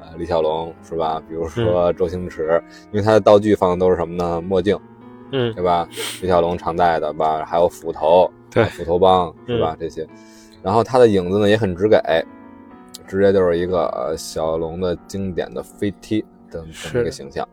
[0.00, 1.20] 呃李小龙是吧？
[1.28, 4.40] 比如说周星驰，因为他的道具放的都是什么呢？
[4.40, 4.78] 墨镜，
[5.32, 5.88] 嗯，对吧？
[6.20, 9.76] 李小龙常戴的吧，还有斧头，对，斧头帮是吧？
[9.80, 10.06] 这些，
[10.62, 11.98] 然后他的影子呢也很直给，
[13.08, 17.44] 直接就是一个小龙的经典的飞踢的这么一个形象。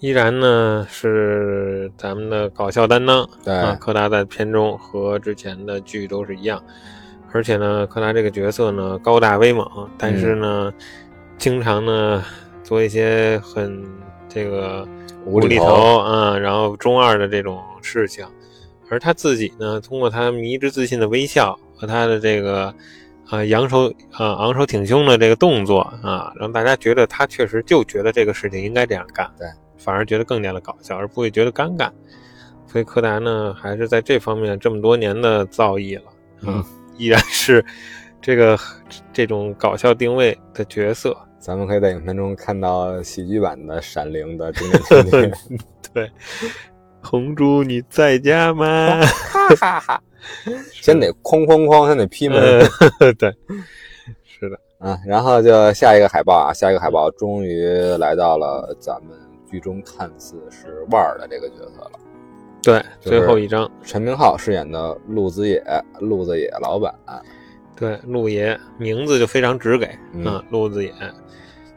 [0.00, 3.54] 依然呢是咱们的搞笑担当，对。
[3.54, 6.62] 啊，柯达在片中和之前的剧都是一样，
[7.32, 10.72] 而且呢，柯达这个角色呢高大威猛，但是呢，
[11.36, 12.24] 经常呢
[12.62, 13.84] 做一些很
[14.26, 14.88] 这个
[15.26, 15.66] 无厘头。
[15.66, 18.26] 头啊，然后中二的这种事情，
[18.88, 22.74] 而他自己呢，通过他迷之自信的微笑和他的这个
[23.28, 29.46] 啊扬手啊昂首挺胸的这个动作啊，让大家觉得他确实就觉得这个事情应该这样干，对。
[29.80, 31.90] 反而觉得更加的搞笑，而不会觉得尴尬。
[32.66, 36.04] 所以柯达呢，还是在这方面这么多年的造诣了，
[36.42, 36.64] 嗯，
[36.96, 37.64] 依然是
[38.20, 38.56] 这个
[39.12, 41.16] 这种搞笑定位的角色。
[41.40, 45.32] 咱们可以在影片中看到喜剧版的《闪灵》的经典 情节。
[45.92, 46.12] 对，
[47.02, 49.00] 红猪你在家吗？
[49.02, 50.02] 哈哈哈！
[50.70, 52.38] 先得哐哐哐，先得劈门。
[53.00, 53.34] 呃、对，
[54.22, 54.60] 是的。
[54.78, 57.66] 啊，然后就下一个海报啊，下一个海报终于
[57.98, 59.10] 来到了咱们
[59.50, 61.92] 剧中看似是腕儿的这个角色了。
[62.62, 65.62] 对，最后一张，陈明昊饰演的陆子野，
[65.98, 66.94] 陆子野老板。
[67.74, 70.92] 对，陆爷名字就非常直给嗯，陆子野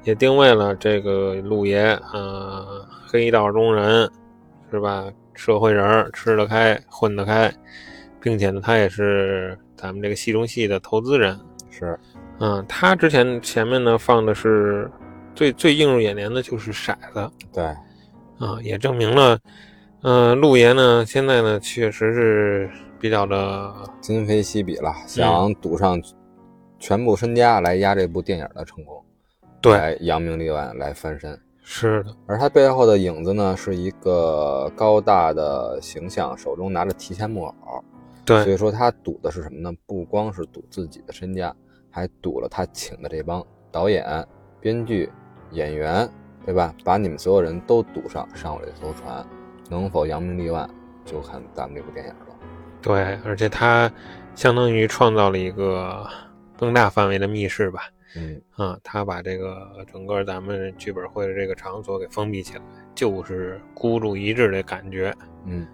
[0.03, 1.79] 也定位了这个陆爷
[2.11, 2.65] 啊，
[3.07, 4.09] 黑道中人
[4.69, 5.05] 是吧？
[5.33, 7.51] 社会人，吃得开，混得开，
[8.19, 11.39] 并且呢，他也是咱们这个戏中戏的投资人。
[11.69, 11.97] 是。
[12.39, 14.91] 嗯，他之前前面呢放的是
[15.35, 19.39] 最最映入眼帘的就是骰子，对，啊，也证明了，
[20.01, 22.69] 嗯，陆爷呢现在呢确实是
[22.99, 26.01] 比较的今非昔比了，想赌上
[26.79, 29.03] 全部身家来压这部电影的成功，
[29.61, 32.15] 对，扬名立万来翻身，是的。
[32.27, 37.83] 而他背后的影子呢是一个高大的形象，手中拿着提线木偶，
[38.23, 39.71] 对，所以说他赌的是什么呢？
[39.85, 41.53] 不光是赌自己的身家。
[41.95, 44.03] 还赌了他请的这帮导演、
[44.59, 45.07] 编剧、
[45.53, 46.09] 演员，
[46.45, 46.73] 对吧？
[46.83, 49.25] 把你们所有人都堵上，上我这艘船，
[49.69, 50.69] 能否扬名立万，
[51.05, 52.35] 就看咱们这部电影了。
[52.81, 53.89] 对，而且他
[54.35, 56.05] 相当于创造了一个
[56.57, 57.83] 更大范围的密室吧。
[58.15, 62.61] 嗯啊，他把这个整个咱们剧本会的这个场所给封闭起来，
[62.93, 65.15] 就是孤注一掷的感觉。
[65.45, 65.65] 嗯。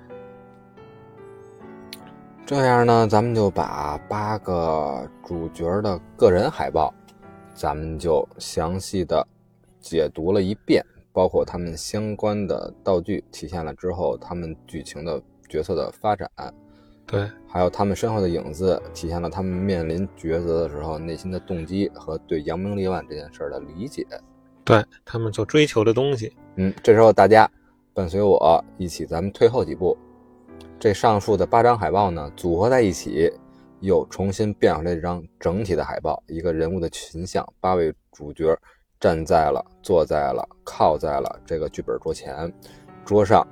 [2.46, 6.94] 这样呢，咱们就把八个主角的个人海报，
[7.54, 9.28] 咱们就详细的
[9.80, 16.30] 解读了一遍，包括他们相关的道具体现了之后，他们剧情的角色的发展，
[17.06, 24.06] 对，还有他们身后的影子，体现了他们面临抉择的时候内心的动机和对扬名立万这件事的理解，
[24.64, 26.32] 对他们所追求的东西。
[26.56, 27.50] 嗯，这时候大家
[27.94, 29.98] 伴随我一起，咱们退后几步。
[30.80, 33.32] 这上述的八张海报呢，组合在一起，
[33.80, 36.22] 又重新变回来一张整体的海报。
[36.28, 38.56] 一个人物的群像，八位主角
[39.00, 42.52] 站在了、坐在了、靠在了这个剧本桌前，
[43.06, 43.48] 桌上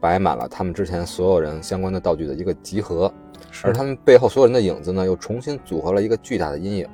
[0.00, 3.12] 摆满了他们之前所有人相关的道具的一个集合，
[3.62, 6.88] 而他们背后所有人的影子呢，又重新组合了一个巨大的阴影。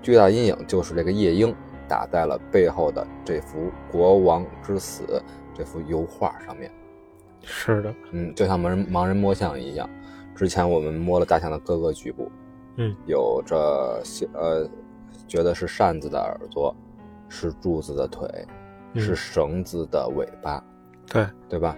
[0.00, 1.52] 巨大的阴影就是这个夜莺
[1.88, 3.58] 打在了背后的这幅
[3.90, 5.02] 《国王之死》
[5.52, 6.70] 这幅油画上面。
[7.42, 9.88] 是的，嗯，就像盲人盲人摸象一样。
[10.36, 12.30] 之前我们摸了大象的各个局部，
[12.76, 14.00] 嗯，有着
[14.34, 14.68] 呃，
[15.28, 16.74] 觉得是扇子的耳朵，
[17.28, 18.26] 是柱子的腿，
[18.96, 20.64] 是绳子的尾巴，
[21.06, 21.76] 对对吧？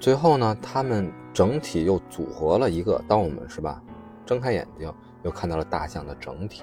[0.00, 3.00] 最后呢，他们整体又组合了一个。
[3.06, 3.82] 当我们是吧，
[4.24, 4.92] 睁开眼睛
[5.22, 6.62] 又看到了大象的整体，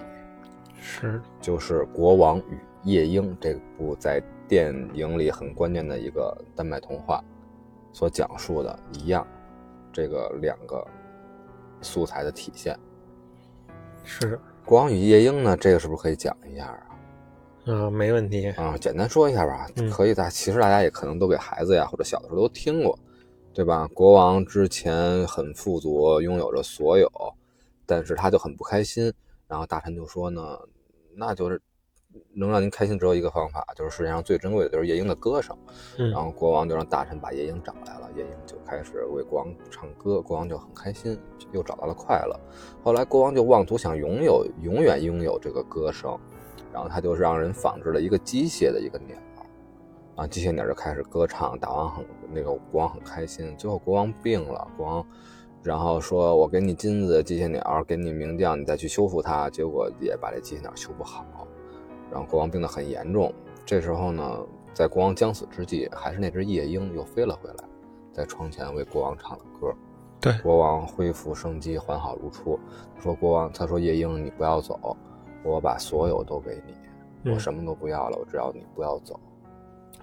[0.80, 7.24] 是，就是《国王与夜莺》这部在电影里很关键的一个丹麦童话。
[7.92, 9.26] 所讲述的一样，
[9.92, 10.84] 这个两个
[11.80, 12.76] 素材的体现
[14.04, 15.58] 是《国王与夜莺》呢？
[15.58, 17.74] 这个是不是可以讲一下啊？
[17.74, 19.68] 啊，没问题啊，简单说一下吧。
[19.92, 22.98] 可以，大其实大家也可能都给孩子呀或者小的时候都听过，
[23.54, 23.88] 对吧？
[23.94, 27.10] 国王之前很富足，拥有着所有，
[27.86, 29.14] 但是他就很不开心。
[29.48, 30.58] 然后大臣就说呢，
[31.16, 31.62] 那就是。
[32.34, 35.56] 能让您开心只有一个方法，就是世界上最珍贵的就是夜莺的歌声。
[35.98, 41.18] 然后国王就让大臣把夜莺找来了，夜莺就开始为国王唱歌，国王就很开心，
[41.52, 42.40] 又找到了快乐。
[42.84, 46.18] 后来国王就妄图想拥有永远拥有这个歌声，
[46.72, 49.16] 然后他就让人仿制了一个机械的一个鸟，
[50.16, 53.56] 啊，机械鸟就开始歌唱，大王很那个国王很开心。
[53.58, 55.06] 最后国王病了，国王
[55.62, 61.26] 然后说我给你金子机械鸟，给你名将，你再去修复它，结果也把这机械鸟修不好，
[62.14, 63.34] 然后国王病得很严重。
[63.66, 64.40] 这时候呢，
[64.72, 67.56] 在国王将死之际，还是那只夜莺又飞了回来，
[68.12, 69.74] 在窗前为国王唱了歌。
[70.22, 72.60] 对，国王恢复生机，hoàn 好如初。
[73.00, 74.96] 说国王，他说夜莺，你不要走，
[75.44, 76.62] 我把所有都给
[77.24, 79.20] 你，我什么都不要了，我只要你不要走。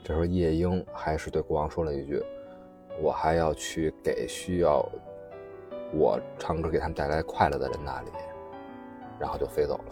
[0.03, 2.21] 这时候夜莺还是对国王说了一句
[3.01, 4.85] ：“我还要去给需要
[5.95, 8.09] 我唱歌给他们带来快乐的人那里。”
[9.21, 9.85] 然后就飞走了。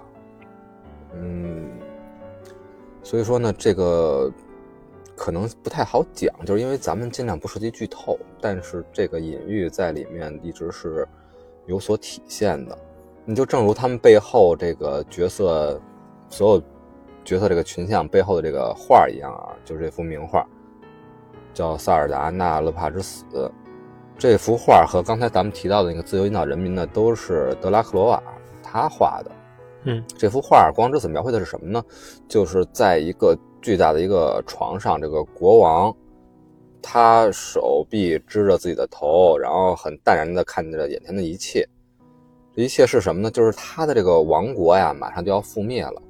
[1.15, 1.71] 嗯，
[3.03, 4.33] 所以说呢，这个
[5.17, 11.07] 可能不太好讲，就是因为咱们尽量不涉及剧透，但是这个隐喻在里面一直是
[11.67, 12.79] 有所体现的。
[13.25, 15.81] 你就正如他们背后这个角色
[16.29, 16.63] 所有。
[17.25, 20.47] 角色这个群像背后的这个画一样啊，就是这幅名画，
[21.53, 23.23] 叫《萨尔达纳勒帕之死》。
[24.17, 28.23] 这幅画和刚才咱们提到的那个自由引导人民呢，都是德拉克罗瓦
[28.63, 29.31] 他画的。
[29.91, 31.83] 嗯，这幅画《光之子》描绘的是什么呢？
[32.29, 35.97] 就是在一个巨大的一个床上，这个国王
[36.83, 41.67] 他手臂支着自己的头，然后很淡然的看着眼前的一切。
[42.55, 43.31] 这一切是什么呢？
[43.31, 46.03] 就是他的这个王国呀，马上就要覆灭了。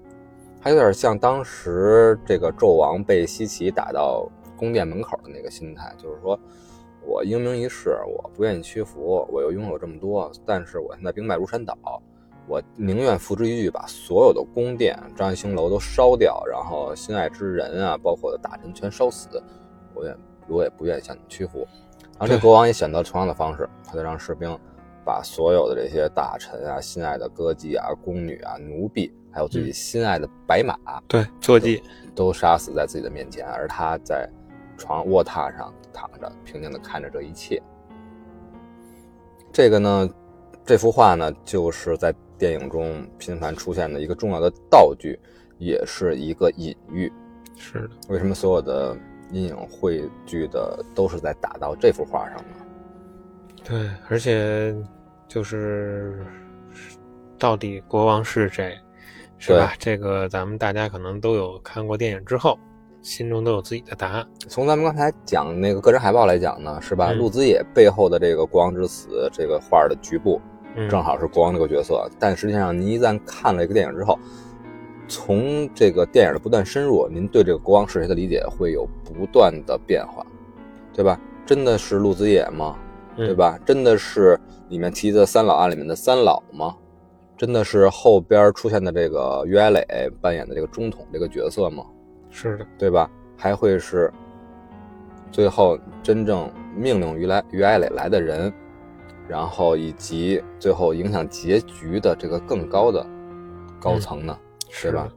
[0.61, 6.37] 还有点像当时这个纣王被西岐打到宫殿门口的那个心态，就是说
[7.07, 11.79] 我英明一世，我不愿意屈服，我又拥有这么多，但是我现在兵败如山倒，
[12.49, 19.29] 我宁愿付之一炬，把所有的宫殿、张掖兴楼都烧掉，然后心爱之人啊，包括大臣全烧死，
[19.95, 20.17] 我也
[20.49, 21.67] 我也不愿意向你屈服。
[22.19, 24.59] 然后这国王也选择同样的方式，他就让士兵
[25.05, 29.13] 把所有的这些大臣啊、心爱的歌姬啊、宫女啊、奴婢。
[29.31, 30.75] 还有自己心爱的白马，
[31.07, 31.83] 对坐骑
[32.15, 34.29] 都杀死在自己的面前，而他在
[34.79, 37.63] 床卧榻上躺着，平静的看着这一切。
[39.53, 40.09] 这个呢，
[40.65, 45.19] 这幅画呢，就是在电影中频繁出现的一个重要的道具，
[45.59, 47.13] 也是一个隐喻。
[47.57, 48.97] 是的，为什么所有的
[49.33, 52.55] 阴影汇聚的都是在打到这幅画上呢？
[53.65, 54.75] 对，而且
[55.27, 56.25] 就是
[57.37, 58.79] 到底国王是谁？
[59.37, 59.73] 是吧？
[59.79, 62.59] 这个咱们大家可能都有看过电影之后，
[63.03, 64.27] 心中都有自己的答案。
[64.49, 67.13] 从咱们刚才讲那个个人海报来讲呢，是吧？
[67.13, 70.41] 陆子野背后的这个国王之死这个画的局部，
[70.89, 72.09] 正好是国王这个角色。
[72.19, 74.19] 但实际上，您一旦看了一个电影之后，
[75.09, 80.25] 从这个电影的不断深入，您对这个国王是谁的理解会有不断的变化，
[80.93, 81.19] 对吧？
[81.47, 82.77] 真的是陆子野吗？
[83.17, 83.59] 对吧？
[83.65, 84.39] 真的是
[84.69, 86.77] 里面提的三老案里面的三老吗？
[87.37, 89.85] 真的是后边出现的这个于爱磊
[90.21, 91.85] 扮演的这个中统这个角色吗？
[92.31, 93.11] 是的，对吧？
[93.37, 94.13] 还会是
[95.33, 98.53] 最后真正命令于来于爱磊来的人，
[99.29, 103.07] 然后以及最后影响结局的这个更高的
[103.79, 104.37] 高层呢？
[104.71, 105.09] 是吧？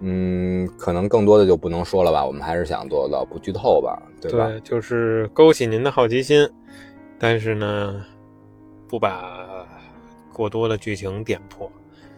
[0.00, 2.24] 嗯，可能更多的就不能说了吧。
[2.24, 4.48] 我们还是想做到不剧透吧，对吧？
[4.48, 6.48] 对，就是勾起您的好奇心，
[7.18, 8.04] 但是呢，
[8.88, 9.66] 不把。
[10.30, 11.68] 过多的剧情点破，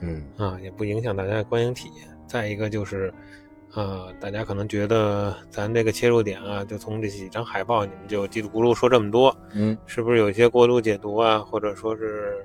[0.01, 2.07] 嗯啊，也不影响大家的观影体验。
[2.27, 3.11] 再一个就是，
[3.75, 12.45] 呃，大家可能觉得咱这个切入点啊，就从这几张海报，你们就叽里咕噜说这么多，嗯，是不是有一些过度解读啊，或者说是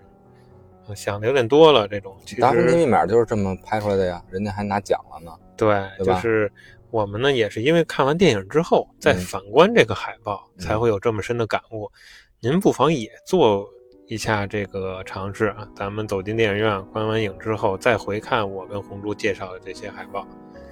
[0.96, 1.88] 想的有点多了？
[1.88, 5.32] 这种其实《达芬奇密码》就是这么拍出来的呀，人家还拿奖了呢。
[5.58, 6.52] 对，就是
[6.92, 11.92] 我们呢，也是因为看完电影之后，再反观这个海报，才会有这么深的感悟。
[12.40, 13.68] 您不妨也做。
[14.08, 20.28] 一下这个尝试啊，咱们走进电影院观完影之后，再回看我跟红珠介绍的这些海报。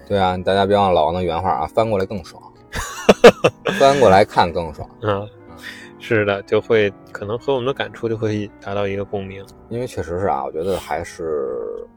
[0.07, 2.41] 对啊，大家别忘了老王的原话啊，翻过来更爽，
[3.79, 4.89] 翻过来看更爽。
[5.01, 5.27] 嗯，
[5.99, 9.45] 是的，就会可能和我们的感触就会达到一个共鸣。
[9.69, 11.87] 因为确实是啊，我觉得还是，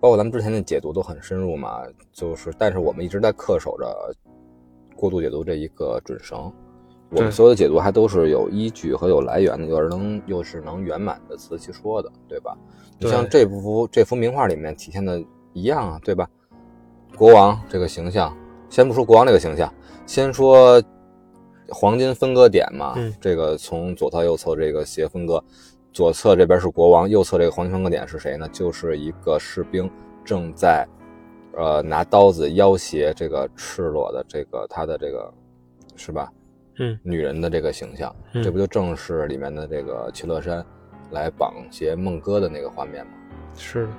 [0.00, 4.14] 包括咱们之前的解读都很深入嘛，就是，但是我们一直在恪守着
[4.94, 6.52] 过度解读这一个准绳。
[7.12, 12.56] 我们所有的解读还都是有依据和有来源的，又是能又是能圆满的词去说的，对吧？
[13.00, 15.20] 你像这幅这幅名画里面体现的
[15.52, 16.28] 一样啊，对吧？
[17.20, 18.34] 国王这个形象，
[18.70, 19.70] 先不说国王这个形象，
[20.06, 20.82] 先说
[21.68, 22.94] 黄金分割点嘛。
[23.20, 25.44] 这个从左侧右侧这个斜分割，
[25.92, 28.48] 左侧这边是国王，右侧这个黄金分割点是谁呢？
[28.50, 29.90] 就是一个士兵
[30.24, 30.88] 正在
[31.58, 35.30] 呃拿刀子要挟这个赤裸的这个他的这个
[35.96, 36.32] 是吧？
[36.78, 40.64] 嗯，女人的这个形象，这不就正是里面的这个齐乐山
[41.10, 43.12] 来绑挟孟哥的那个画面吗？
[43.54, 43.90] 是，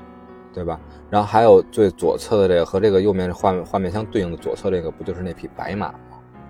[0.53, 0.79] 对吧？
[1.09, 5.99] 然后还有最左侧的这个和这个右面画面画面相对应的左侧这个，不就是那匹白马吗？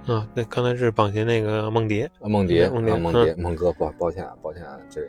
[0.07, 5.01] 啊，那刚才是绑鞋那个梦蝶，呃梦蝶，梦蝶啊梦蝶，梦哥，抱抱歉啊，抱歉啊，这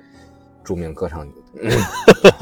[0.63, 1.33] 著名歌唱女，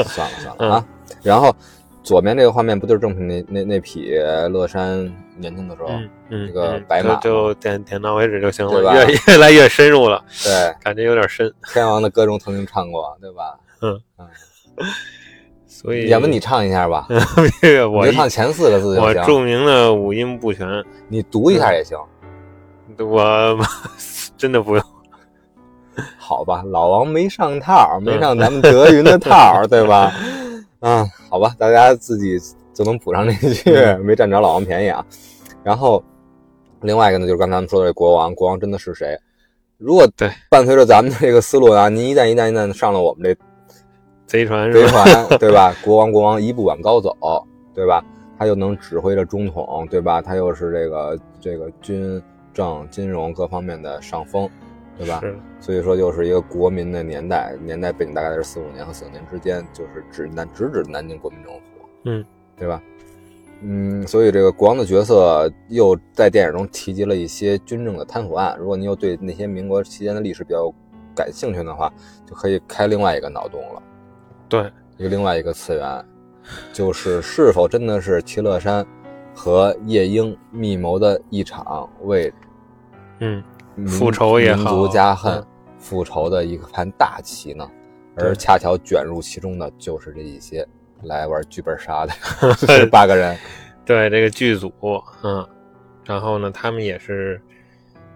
[0.04, 0.86] 算了算了啊。
[1.22, 1.54] 然后
[2.02, 4.10] 左边这个画面不就是正品那那那匹
[4.50, 4.98] 乐山
[5.36, 8.94] 年轻的时候，嗯嗯，这个嗯白马就就点点到为止就行了，对吧？
[8.94, 13.58] 越越来越深入了，对，感觉有点深， 天王的歌中曾经唱过，对吧？
[15.80, 17.08] 所以要不你唱一下吧，
[17.62, 20.66] 这个我就唱前四个字就我行，著名的五音不全，
[21.08, 21.96] 你读一下也行。
[22.98, 23.58] 我
[24.36, 24.84] 真的不用。
[26.18, 30.12] 好吧，老王没上套，没上咱们德云的套，对吧？
[30.80, 32.38] 嗯，好吧，大家自己
[32.74, 33.72] 就能补上这句，
[34.04, 35.02] 没占着老王便宜啊。
[35.64, 36.02] 然后
[36.82, 39.18] 另外一个呢，就是刚才咱们说的这国王，国王真的是谁？
[39.78, 43.34] 如果对伴随着咱们的这个思路啊，您一旦一旦一旦上了我们这
[44.30, 45.02] 贼船飞是吧？
[45.02, 45.74] 船，对吧？
[45.82, 47.16] 国王国王一步往高走，
[47.74, 48.00] 对吧？
[48.38, 50.22] 他又能指挥着中统，对吧？
[50.22, 52.22] 他又是这个这个军
[52.54, 54.48] 政金融各方面的上风，
[54.96, 55.18] 对吧？
[55.20, 61.60] 是所以说，又是一个国民的年代，年代背景大概是四五年和四五年之间，就是指南直指南京国民政府，
[62.04, 62.24] 嗯，
[62.56, 62.80] 对吧？
[63.62, 68.56] 嗯，所以这个国王的角色又在电影中提及了一些军政的贪腐案。
[68.60, 70.72] 如果你又对那些民国期间的历史比较
[71.16, 71.92] 感兴趣的话，
[72.24, 73.82] 就可以开另外一个脑洞了，
[74.50, 76.04] 对，一个另外一个次元，
[76.72, 78.84] 就是是否真的是齐乐山
[79.34, 82.30] 和夜莺密谋的一场为
[83.20, 83.42] 嗯，
[83.86, 85.46] 复仇也好民族家恨嗯、
[85.78, 87.66] 复仇的一个盘大棋呢？
[88.16, 90.66] 而恰巧卷入其中的就是这一些
[91.04, 92.12] 来玩剧本杀的
[92.58, 93.38] 这 八个人。
[93.86, 94.72] 对这个剧组，
[95.22, 95.48] 嗯，
[96.04, 97.40] 然后呢，他们也是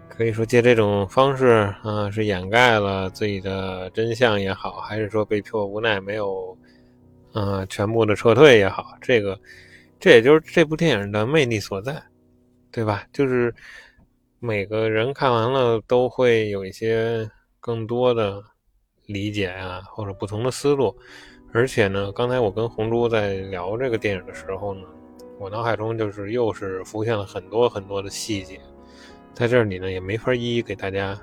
[0.09, 6.57] 可以说借这种方式，啊，是掩盖了自己的真相也好，还是说被迫无奈没有，
[7.33, 9.39] 呃，全部的撤退也好，这个
[9.99, 12.01] 这也就是这部电影的魅力所在，
[12.71, 13.05] 对吧？
[13.13, 13.53] 就是
[14.39, 17.29] 每个人看完了都会有一些
[17.59, 18.41] 更多的
[19.07, 20.97] 理解啊、或者不同的思路。
[21.53, 24.83] 而且呢，刚才我跟红珠在聊这个电影的时候呢，
[25.39, 28.61] 我脑海中就是又是浮现了很多很多的细节，
[29.35, 31.19] 在这里呢也没法一一给大家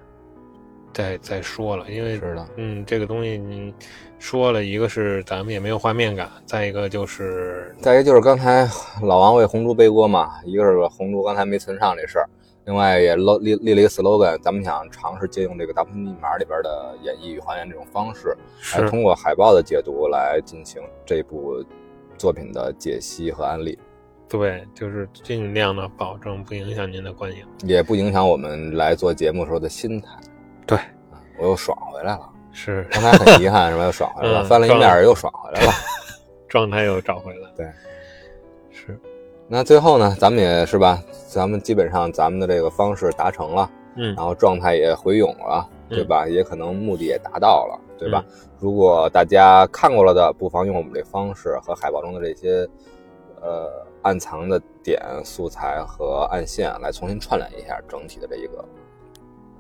[0.93, 3.73] 再再说了，因为是的嗯，这个东西你
[4.19, 8.67] 说了一个是咱们也没有画面感，再一个就是再一个就是刚才
[9.01, 12.29] 老王为红猪背锅嘛，一个是红猪刚才没存上这事儿，
[12.65, 18.35] 另外也立立立了一个 slogan，咱们想尝试借用这个《大破密码》里边的演绎与还原这种方式，
[18.75, 21.63] 来是通过海报的解读来进行这部
[22.17, 23.79] 作品的解析和安利。
[24.31, 27.45] 对，就是尽量的保证不影响您的观影。
[27.65, 30.07] 也不影响我们来做节目时候的心态。
[30.65, 32.29] 对啊，我又爽回来了。
[32.53, 33.83] 是刚才很遗憾，是吧？
[33.83, 35.71] 又爽回来了，嗯翻了一面又爽回来了。
[36.47, 37.49] 状态又找回来。
[37.57, 37.65] 对，
[38.71, 38.97] 是，
[39.49, 46.25] 那最后呢，咱们也是吧，咱们基本上咱们的这个方式达成了，嗯然后状态也回勇了，嗯对吧？
[46.25, 48.23] 也可能目的也达到了，对吧？
[48.59, 52.67] 如果大家看过了的，不妨用我们这方式和海报中的这些
[53.41, 53.69] 呃
[54.03, 58.65] 暗藏的点、素材和暗线来重新串联一下整体的这一个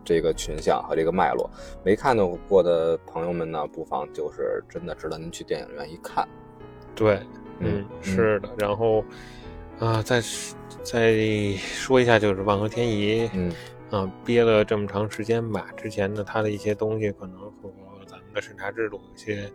[0.03, 1.49] 这个群像和这个脉络。
[1.83, 6.27] 没看到过的朋友们呢，不妨就是真的值得您去电影院一看。
[6.95, 7.15] 对，
[7.59, 8.49] 嗯嗯，是的。
[8.57, 9.03] 然后
[9.79, 10.21] 啊、再
[10.83, 11.17] 再
[11.57, 13.51] 说一下，就是万和天宜，嗯
[13.89, 17.71] 啊，憋了这么长时间吧，之前呢，他的一些东西可能和
[18.05, 19.51] 咱们的审查制度有些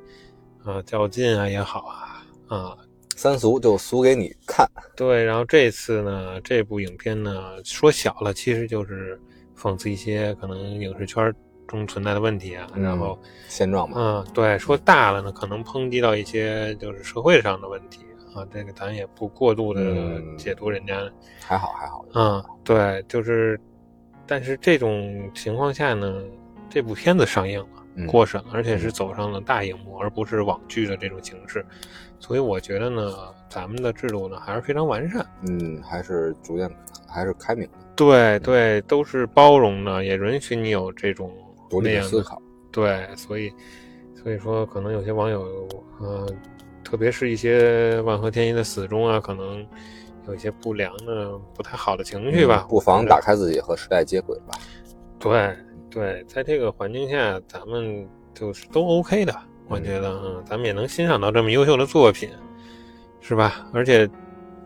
[0.65, 2.77] 啊较劲啊也好啊啊，
[3.17, 4.65] 三俗就俗给你看，
[4.95, 5.25] 对。
[5.25, 9.19] 然后这次呢，这部影片呢，说小了其实就是
[9.59, 11.35] 讽刺一些可能影视圈
[11.67, 13.19] 中存在的问题啊，嗯然后。
[13.49, 13.97] 现状嘛。
[13.99, 18.01] 嗯，对，说大了呢，可能抨击到一些就是社会上的问题
[18.35, 21.11] 啊，这个咱也不过度的嗯解读人家。
[21.41, 22.05] 还好还好。
[22.15, 23.59] 嗯，对，就是，
[24.27, 26.23] 但是这种情况下呢，
[26.69, 27.76] 这部片子上映了，嗯
[28.07, 31.65] 过审，而且是走上了大荧幕，而不是网剧的这种形式，
[32.19, 33.15] 所以我觉得呢，
[33.49, 35.25] 咱们的制度呢还是非常完善。
[35.49, 36.71] 嗯，还是逐渐
[37.09, 41.33] 还是开明的，对对，都是包容的，也允许你有这种
[41.71, 42.41] 独立思考。
[42.71, 43.53] 对，所以
[44.15, 45.69] 所以说，可能有些网友，
[46.01, 46.29] 呃，
[46.85, 49.67] 特别是一些万和天宜的死忠啊，可能
[50.29, 52.67] 有一些不良的、不太好的情绪吧。
[52.67, 54.59] 嗯不妨打开自己和时代接轨吧。
[55.19, 55.57] 对
[55.97, 59.35] 对，在这个环境下，咱们就是都 OK 的，
[59.67, 62.29] 我觉得，嗯，咱们也能欣赏到这么优秀的作品，
[63.23, 63.67] 是吧？
[63.73, 64.07] 而且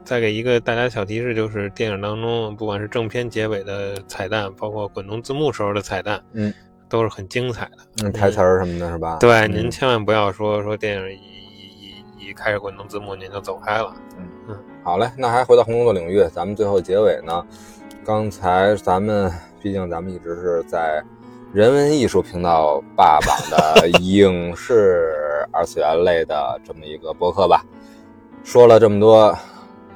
[0.05, 6.53] 再给一个大家小提示，就是电影当中，不管是正片结尾的彩蛋，包括滚动字幕时候的彩蛋，嗯，
[6.89, 7.77] 都是很精彩的。
[8.03, 9.19] 嗯，台词儿什么的，是吧？
[9.21, 13.95] 对，嗯您千万不要说说电影一一一一开始滚动字幕您就走开了。
[14.49, 17.47] 嗯好嘞，那还回到红楼的领域，咱们最后结尾呢，
[18.05, 21.01] 刚才咱们毕竟咱们一直是在
[21.53, 25.13] 人文艺术频道霸榜的 影视
[25.51, 27.67] 二次元类的这么一个博客吧，
[28.45, 29.37] 说了这么多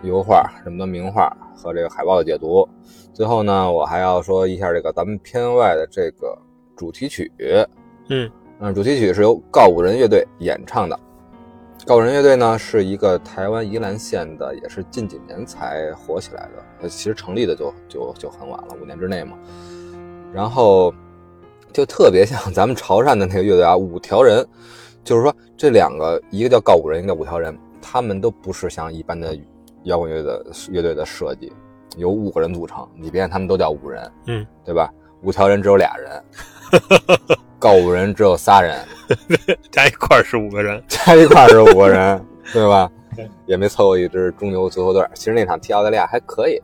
[0.02, 2.68] 油画、这么多名画和这个海报的解读，
[3.12, 6.36] 最后呢，我还要说一下这个咱们片外的这个
[6.74, 7.30] 主题曲。
[8.08, 8.28] 嗯
[8.58, 10.98] 嗯，主题曲是由告五人乐队演唱的。
[11.86, 16.64] 告五人乐队呢是一个台湾宜兰县的，也是近几年才火起来的。
[16.80, 19.38] 呃，其实成立的就就就很晚了，五年之内嘛。
[20.32, 20.92] 然后
[21.74, 24.46] 就特别像咱们潮汕的那个乐队啊，五条人，
[25.02, 29.36] 就是说这两个，一个叫告五人，一个叫五条人，他们都不是像一般的
[29.82, 31.52] 摇滚乐的乐队的设计，
[31.96, 32.88] 由五个人组成。
[32.94, 34.88] 你别看他们都叫五人，嗯，对吧？
[35.22, 36.22] 五条人只有俩人，
[37.58, 38.78] 告五人只有仨人。
[39.72, 42.88] 加一块儿是五个人，加一块儿是五个人， 对吧？
[43.46, 45.04] 也没凑过一支中游足球队。
[45.14, 46.60] 其实那场踢澳大利亚还可以，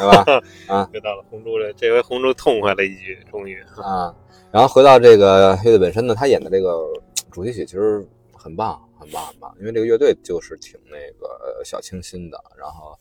[0.00, 0.24] 对吧？
[0.74, 4.14] 啊，又到了红猪了，这回红猪痛快了一句，终于啊。
[4.52, 6.86] 然后回到这个乐队本身呢，他演的这个
[7.30, 9.50] 主题曲其实很棒，很棒，很棒。
[9.58, 12.94] 因为这个乐队就是挺那个小清新的，然后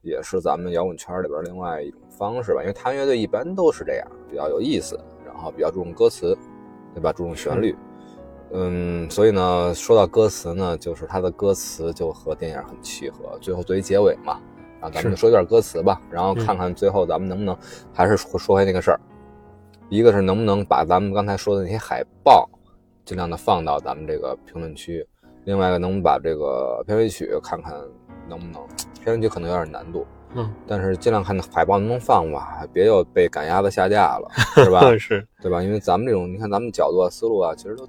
[0.00, 2.62] 也是咱们摇滚圈里边另外一种方式吧。
[2.62, 6.34] 因为他乐队一般都是这样，比较有意思，然后比较注重歌词，
[6.94, 7.12] 对吧？
[7.12, 7.76] 注重旋律。
[8.52, 13.38] 嗯，所以呢，说到歌词呢，就是他的歌词就和电影很契合。
[13.42, 14.40] 最后作为结尾嘛，
[14.80, 17.54] 啊，咱们就说一段歌词吧，然后看看最后咱们能不能
[17.92, 19.00] 还是说说回那个事儿。
[19.88, 22.48] 一个是能不能把咱们刚才说的那些海报
[23.04, 25.06] 尽量的放到咱们这个评论区，
[25.44, 27.72] 另外一个能把这个片尾曲看看
[28.28, 28.66] 能不能，
[29.02, 34.80] 片尾曲可能有点难度，嗯，但是尽量看海报能不能放吧，别又被赶鸭子下架了， 是吧？
[34.98, 35.62] 是，对吧？
[35.62, 37.86] 因为咱们这种，你看咱们角度啊、思路啊，其实都。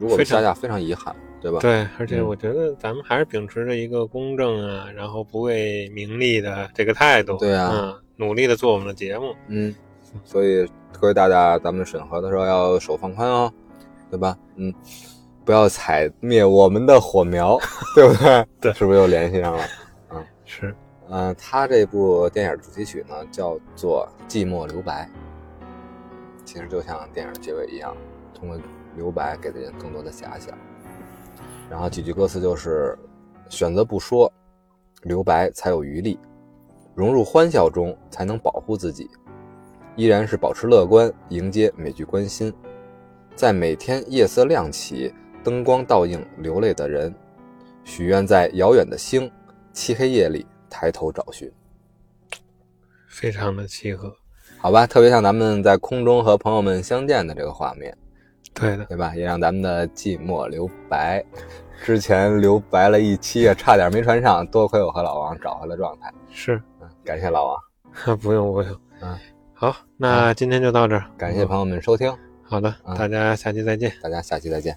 [0.00, 1.60] 如果被下架，非常遗憾，对吧？
[1.60, 9.72] 对，而且我觉得咱们还是秉持着一个公正啊，然后不为名利的这个态度，对啊，嗯，努力的做我们的节目，嗯，
[10.24, 13.52] 所以各位大家，咱们审核的时候要手放宽哦，
[14.10, 14.36] 对吧？
[14.56, 14.72] 嗯，
[15.44, 17.58] 不要踩灭我们的火苗，
[17.94, 18.46] 对不对？
[18.60, 19.64] 对，是不是又联系上了？
[20.10, 20.74] 嗯，是，
[21.08, 25.08] 嗯，他这部电影主题曲呢叫做《寂寞留白》，
[26.44, 27.96] 其实就像电影结尾一样，
[28.34, 28.58] 通过。
[28.96, 30.52] 留白给的人更多的遐想，
[31.70, 32.98] 然后几句歌词就是：
[33.48, 34.30] 选择不说，
[35.02, 36.18] 留白才有余力，
[36.96, 39.08] 融入欢笑中才能保护自己，
[39.96, 42.52] 依然是保持乐观，迎接每句关心，
[43.34, 45.12] 在每天夜色亮起，
[45.42, 47.14] 灯光倒映流泪的人，
[47.84, 49.30] 许愿在遥远的星，
[49.72, 51.50] 漆黑夜里抬头找寻，
[53.08, 54.14] 非常的契合，
[54.58, 57.96] 好吧，特别像咱们在空中和朋友们相见的这个画面。
[58.52, 59.14] 对的，对吧？
[59.14, 61.24] 也让咱们的寂寞留白，
[61.84, 66.12] 之前留白了一期也，差点没传上，多亏我和老王找回了状态。
[66.30, 68.16] 是，嗯，感谢老王。
[68.18, 69.16] 不 用不用，嗯，
[69.60, 72.10] 好，那今天就到这儿，感谢朋友们收听。
[72.42, 73.92] 好的，大家下期再见。
[74.00, 74.74] 大家下期再见。